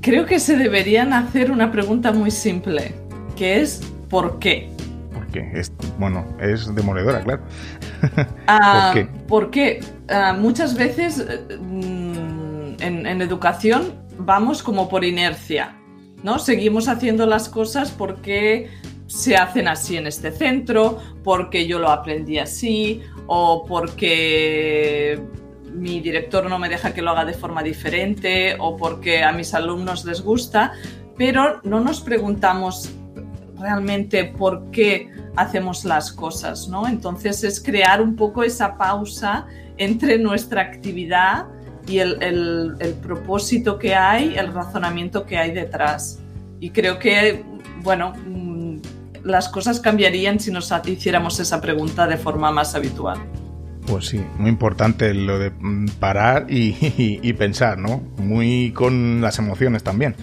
[0.00, 2.94] Creo que se deberían hacer una pregunta muy simple,
[3.36, 4.70] que es ¿por qué?
[5.12, 7.42] Porque es, bueno, es demoledora, claro.
[8.46, 9.10] Ah, ¿Por qué?
[9.28, 11.26] Porque ah, muchas veces
[11.60, 15.76] mm, en educación vamos como por inercia
[16.22, 16.38] ¿no?
[16.38, 18.68] Seguimos haciendo las cosas porque
[19.10, 25.20] se hacen así en este centro, porque yo lo aprendí así o porque
[25.74, 29.52] mi director no me deja que lo haga de forma diferente o porque a mis
[29.52, 30.74] alumnos les gusta,
[31.16, 32.92] pero no nos preguntamos
[33.58, 36.86] realmente por qué hacemos las cosas, ¿no?
[36.86, 41.46] Entonces es crear un poco esa pausa entre nuestra actividad
[41.88, 46.20] y el, propósito que hay, el razonamiento que hay detrás.
[46.60, 47.42] Y creo que,
[47.82, 48.12] bueno,
[49.24, 53.18] las cosas cambiarían si nos hiciéramos esa pregunta de forma más habitual.
[53.86, 58.02] Pues sí, muy importante lo de mm, parar y, pensar, ¿no?
[58.18, 60.14] Muy con las emociones también.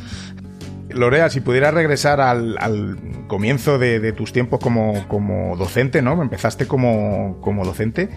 [0.89, 6.21] Lorea, si pudieras regresar al, comienzo de, tus tiempos como, como, docente, ¿no?
[6.21, 8.09] Empezaste como, como docente,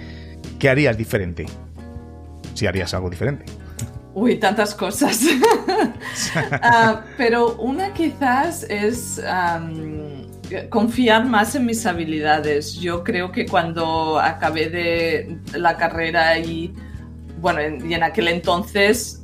[0.59, 1.47] ¿qué harías diferente?
[2.61, 3.47] si harías algo diferente.
[4.15, 5.21] Uy, tantas cosas.
[6.63, 9.21] Ah, pero una quizás es
[10.69, 12.75] confiar más en mis habilidades.
[12.75, 16.73] Yo creo que cuando acabé de la carrera y,
[17.41, 19.21] bueno, y en aquel entonces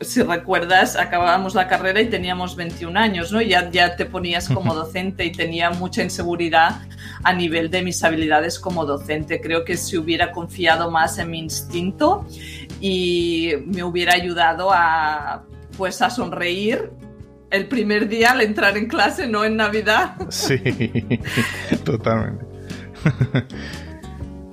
[0.00, 3.40] si recuerdas, acabábamos la carrera y teníamos 21 años, ¿no?
[3.40, 6.82] Ya, ya te ponías como docente y tenía mucha inseguridad
[7.22, 9.40] a nivel de mis habilidades como docente.
[9.40, 12.26] Creo que si hubiera confiado más en mi instinto
[12.80, 15.44] y me hubiera ayudado a,
[15.78, 16.90] pues, a sonreír
[17.50, 20.16] el primer día al entrar en clase, no en Navidad.
[20.30, 20.58] Sí,
[21.84, 22.44] totalmente.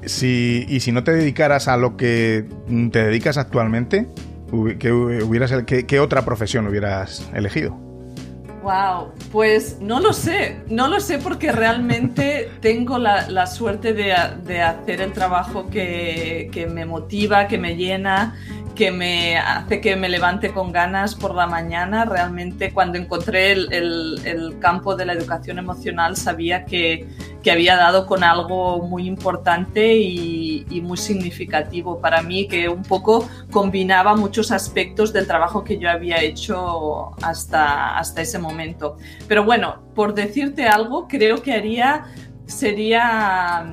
[0.06, 2.46] Sí, y si no te dedicaras a lo que
[2.91, 4.08] te dedicas actualmente,
[4.78, 7.72] ¿qué, hubieras, qué, otra profesión hubieras elegido?
[8.62, 15.02] Wow, pues no lo sé, no lo sé porque realmente tengo la, suerte de, hacer
[15.02, 18.36] el trabajo que, que, me motiva, que me llena,
[18.76, 22.05] que me hace que me levante con ganas por la mañana.
[22.05, 27.07] Realmente cuando encontré el, campo de la educación emocional sabía que,
[27.51, 34.15] había dado con algo muy importante y, muy significativo para mí, que un poco combinaba
[34.15, 38.97] muchos aspectos del trabajo que yo había hecho hasta, hasta ese momento.
[39.28, 42.05] Pero bueno, por decirte algo, creo que haría,
[42.45, 43.65] sería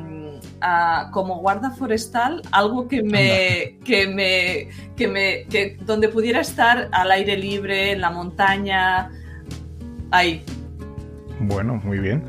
[1.11, 7.11] como guarda forestal algo que me, que me, que me, que donde pudiera estar al
[7.13, 9.11] aire libre, en la montaña,
[10.11, 10.45] ahí.
[11.41, 12.25] Bueno, muy bien.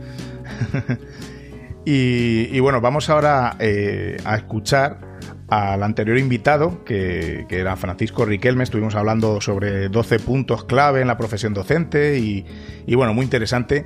[1.85, 5.11] y, bueno, vamos ahora eh, a escuchar
[5.49, 8.63] al anterior invitado, que, que, era Francisco Riquelme.
[8.63, 12.45] Estuvimos hablando sobre 12 puntos clave en la profesión docente y,
[12.87, 13.85] y bueno, muy interesante.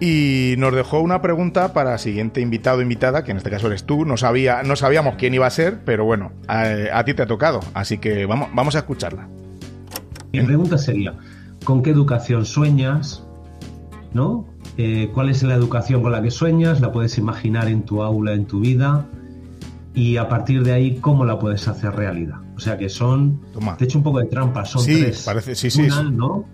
[0.00, 3.84] Y nos dejó una pregunta para siguiente invitado o invitada, que en este caso eres
[3.84, 4.04] tú.
[4.04, 7.60] No, sabía, no sabíamos quién iba a ser, pero bueno, a, ti te ha tocado.
[7.74, 9.28] Así que vamos, vamos a escucharla.
[10.32, 11.14] Mi pregunta sería,
[11.64, 13.22] ¿con qué educación sueñas?
[14.12, 14.46] ¿No?
[14.76, 16.80] Eh, ¿Cuál es la educación con la que sueñas?
[16.80, 19.06] ¿La puedes imaginar en tu aula, en tu vida?
[19.94, 22.38] Y a partir de ahí, ¿cómo la puedes hacer realidad?
[22.56, 23.76] O sea que son, Toma.
[23.76, 25.22] te he hecho un poco de trampa, son sí, tres.
[25.22, 26.44] Parece, sí, sí, ¿no?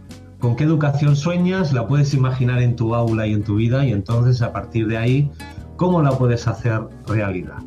[0.40, 3.92] Con qué educación sueñas, la puedes imaginar en tu aula y en tu vida y
[3.92, 5.30] entonces a partir de ahí,
[5.76, 7.58] ¿cómo la puedes hacer realidad?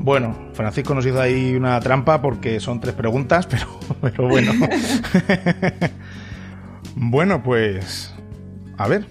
[0.00, 3.66] Bueno, Francisco nos hizo ahí una trampa porque son tres preguntas, pero,
[4.02, 4.52] pero bueno.
[6.96, 8.12] bueno, pues...
[8.76, 9.06] A ver.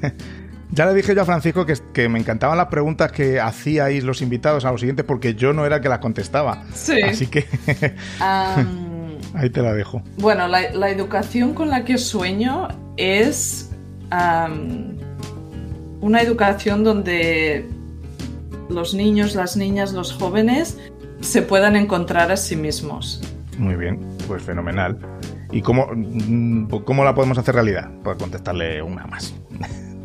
[0.70, 4.64] ya le dije yo a Francisco que, me encantaban las preguntas que hacíais los invitados
[4.64, 6.64] a los siguientes porque yo no era el que las contestaba.
[6.72, 7.00] Sí.
[7.02, 7.46] Así que...
[9.34, 10.02] Ahí te la dejo.
[10.18, 13.70] Bueno, la, educación con la que sueño es
[16.00, 17.66] una educación donde
[18.68, 20.78] los niños, las niñas, los jóvenes
[21.20, 23.22] se puedan encontrar a sí mismos.
[23.58, 24.98] Muy bien, pues fenomenal.
[25.50, 27.90] ¿Y cómo, mm, cómo la podemos hacer realidad?
[28.02, 29.34] Para contestarle una más.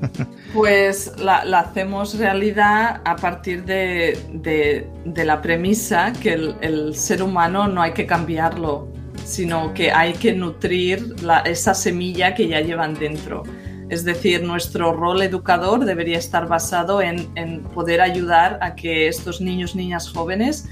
[0.53, 7.93] Pues la, hacemos realidad a partir de, la premisa que el, ser humano no hay
[7.93, 8.87] que cambiarlo,
[9.27, 11.15] sino que hay que nutrir
[11.45, 13.43] esa semilla que ya llevan dentro.
[13.89, 19.75] Es decir, nuestro rol educador debería estar basado en, poder ayudar a que estos niños,
[19.75, 20.67] niñas jóvenes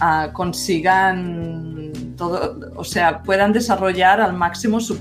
[0.00, 4.98] ah, consigan todo, o sea, puedan desarrollar al máximo su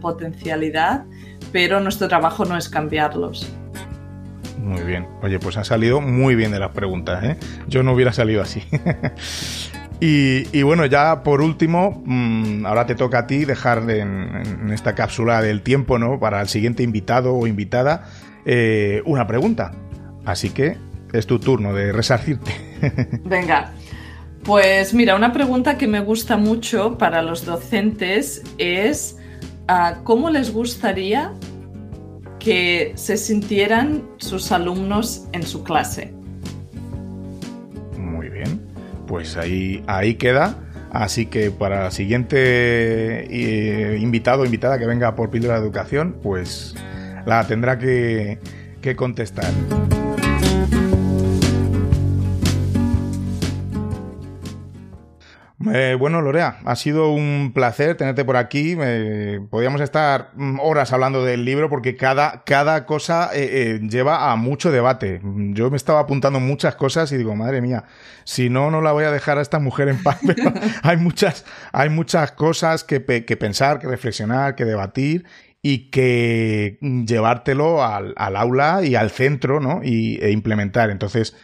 [0.00, 1.04] potencialidad,
[1.52, 3.48] pero nuestro trabajo no es cambiarlos.
[4.58, 5.08] Muy bien.
[5.22, 7.36] Oye, pues ha salido muy bien de las preguntas, ¿eh?
[7.66, 8.62] Yo no hubiera salido así.
[10.00, 15.40] y, bueno, ya por último, mm, ahora te toca a ti dejar en, esta cápsula
[15.40, 16.18] del tiempo, ¿no?
[16.20, 18.08] Para el siguiente invitado o invitada,
[18.44, 19.72] eh, una pregunta.
[20.24, 20.76] Así que
[21.12, 22.52] es tu turno de resarcirte.
[23.24, 23.72] Venga.
[24.42, 29.16] Pues mira, una pregunta que me gusta mucho para los docentes es
[29.68, 31.32] ah, ¿cómo les gustaría
[32.44, 36.13] que se sintieran sus alumnos en su clase.
[39.14, 40.56] Pues ahí, ahí queda.
[40.90, 46.16] Así que para el siguiente eh, invitado o invitada que venga por Píldora de Educación,
[46.20, 46.74] pues
[47.24, 48.40] la tendrá que,
[48.80, 49.52] que contestar.
[55.72, 58.76] Eh, bueno, Lorea, ha sido un placer tenerte por aquí.
[58.78, 64.36] Eh, podríamos estar mm, horas hablando del libro porque cada, cada cosa eh, lleva a
[64.36, 65.20] mucho debate.
[65.22, 67.84] Yo me estaba apuntando muchas cosas y digo, madre mía,
[68.24, 70.18] si no, no la voy a dejar a esta mujer en paz.
[70.26, 70.52] Pero
[70.82, 75.24] hay muchas, hay muchas cosas que, pensar, que reflexionar, que debatir
[75.62, 79.80] y que llevártelo al, aula y al centro, ¿no?
[79.82, 80.90] Y, e implementar.
[80.90, 81.34] Entonces,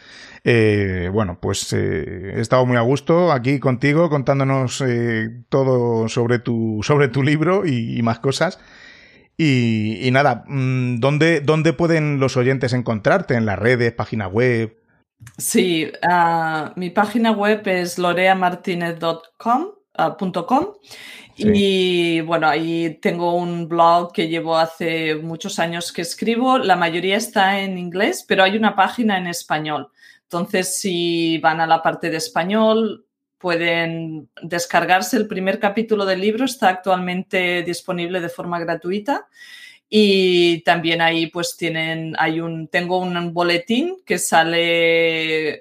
[0.43, 6.39] eh, bueno, pues eh, he estado muy a gusto aquí contigo contándonos eh, todo sobre
[6.39, 8.59] tu, sobre tu libro y, más cosas.
[9.37, 13.35] Y, nada, mm, ¿dónde, ¿dónde pueden los oyentes encontrarte?
[13.35, 14.77] ¿En las redes, página web?
[15.37, 19.67] Sí, ah, mi página web es loreamartinez.com.
[19.93, 20.15] Ah,
[21.37, 26.57] y bueno, ahí tengo un blog que llevo hace muchos años que escribo.
[26.57, 29.91] La mayoría está en inglés, pero hay una página en español.
[30.31, 33.05] Entonces, si van a la parte de español,
[33.37, 39.27] pueden descargarse el primer capítulo del libro, está actualmente disponible de forma gratuita.
[39.89, 45.59] Y también ahí pues tienen, hay un, tengo un boletín que sale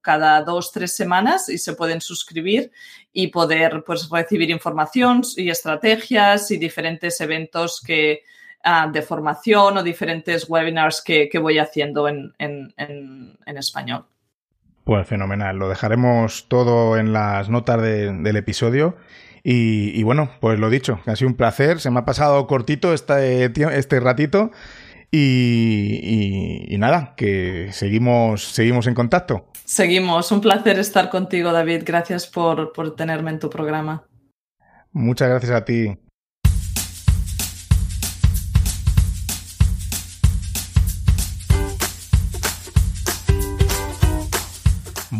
[0.00, 2.70] cada dos, tres semanas y se pueden suscribir
[3.12, 8.22] y poder pues recibir información y estrategias y diferentes eventos que,
[8.64, 12.32] Ah, de formación o diferentes webinars que, voy haciendo en,
[13.44, 14.06] español.
[14.84, 18.96] Pues fenomenal, lo dejaremos todo en las notas del episodio.
[19.44, 23.44] Y, bueno, pues lo dicho, ha sido un placer, se me ha pasado cortito este,
[23.76, 24.52] este ratito
[25.10, 29.46] y, nada, que seguimos, seguimos en contacto.
[29.64, 34.04] Seguimos, un placer estar contigo David, gracias por, por tenerme en tu programa.
[34.92, 35.96] Muchas gracias a ti.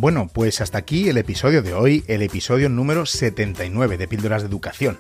[0.03, 4.49] Bueno, pues hasta aquí el episodio de hoy, el episodio número 79 de Píldoras de
[4.49, 4.99] Educación.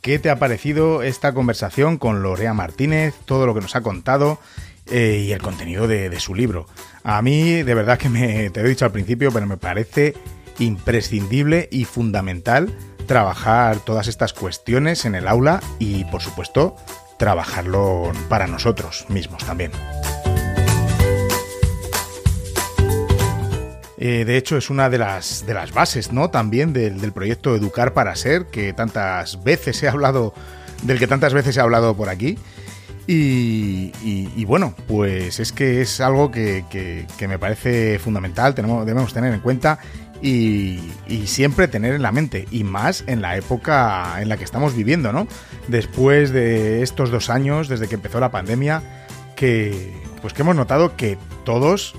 [0.00, 4.40] ¿Qué te ha parecido esta conversación con Lorea Martínez, todo lo que nos ha contado
[4.90, 6.66] eh, y el contenido de, su libro?
[7.04, 10.14] A mí, de verdad que me, te lo he dicho al principio, pero me parece
[10.58, 12.74] imprescindible y fundamental
[13.04, 16.76] trabajar todas estas cuestiones en el aula y, por supuesto,
[17.18, 19.70] trabajarlo para nosotros mismos también.
[24.02, 26.30] Eh, de hecho, es una de las, de las bases, ¿no?
[26.30, 30.32] También del, proyecto Educar para Ser, que tantas veces he hablado,
[30.82, 32.38] del que tantas veces he hablado por aquí.
[33.06, 39.40] Y, bueno, pues es que es algo que, me parece fundamental, tenemos, debemos tener en
[39.40, 39.80] cuenta
[40.22, 40.78] y,
[41.26, 45.12] siempre tener en la mente, y más en la época en la que estamos viviendo,
[45.12, 45.26] ¿no?
[45.68, 48.82] Después de estos dos años, desde que empezó la pandemia,
[49.36, 49.92] que
[50.22, 51.94] pues que hemos notado que todos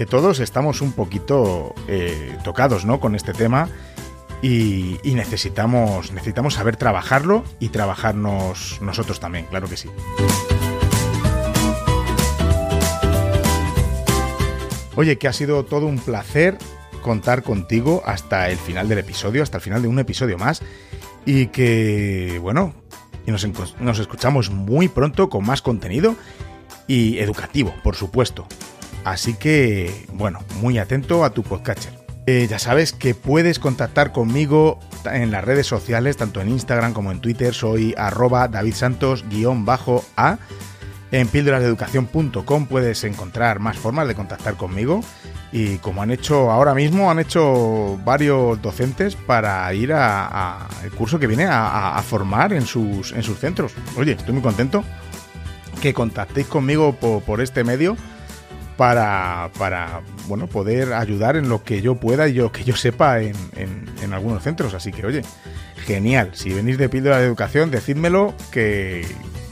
[0.00, 3.00] que todos estamos un poquito eh, tocados ¿no?
[3.00, 3.68] con este tema
[4.40, 9.90] y, necesitamos, necesitamos saber trabajarlo y trabajarnos nosotros también, claro que sí.
[14.96, 16.56] Oye, que ha sido todo un placer
[17.02, 20.62] contar contigo hasta el final del episodio, hasta el final de un episodio más.
[21.26, 22.72] y que, bueno,
[23.26, 26.16] nos escuchamos muy pronto con más contenido
[26.86, 28.46] y educativo, por supuesto.
[29.04, 31.92] Así que, bueno, muy atento a tu podcatcher.
[32.26, 37.10] Eh, ya sabes que puedes contactar conmigo en las redes sociales, tanto en Instagram como
[37.10, 37.54] en Twitter.
[37.54, 40.38] Soy arroba davidsantos-a.
[41.12, 45.00] En píldorasdeeducación.com puedes encontrar más formas de contactar conmigo.
[45.50, 51.26] Y como han hecho ahora mismo, han hecho varios docentes para ir al curso que
[51.26, 53.72] viene a, formar en sus, en sus centros.
[53.96, 54.84] Oye, estoy muy contento
[55.80, 57.96] que contactéis conmigo por, este medio
[58.80, 63.20] para, para, bueno, poder ayudar en lo que yo pueda y lo que yo sepa
[63.20, 64.72] en, en, algunos centros.
[64.72, 65.20] Así que, oye,
[65.84, 66.30] genial.
[66.32, 69.06] Si venís de Píldora de Educación, decídmelo que,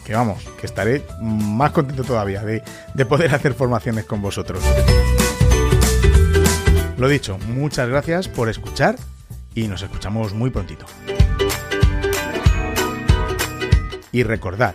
[0.07, 2.63] que vamos, que estaré más contento todavía de,
[2.95, 4.65] de poder hacer formaciones con vosotros.
[6.97, 8.97] Lo dicho, muchas gracias por escuchar
[9.55, 10.87] y nos escuchamos muy prontito.
[14.11, 14.75] Y recordad,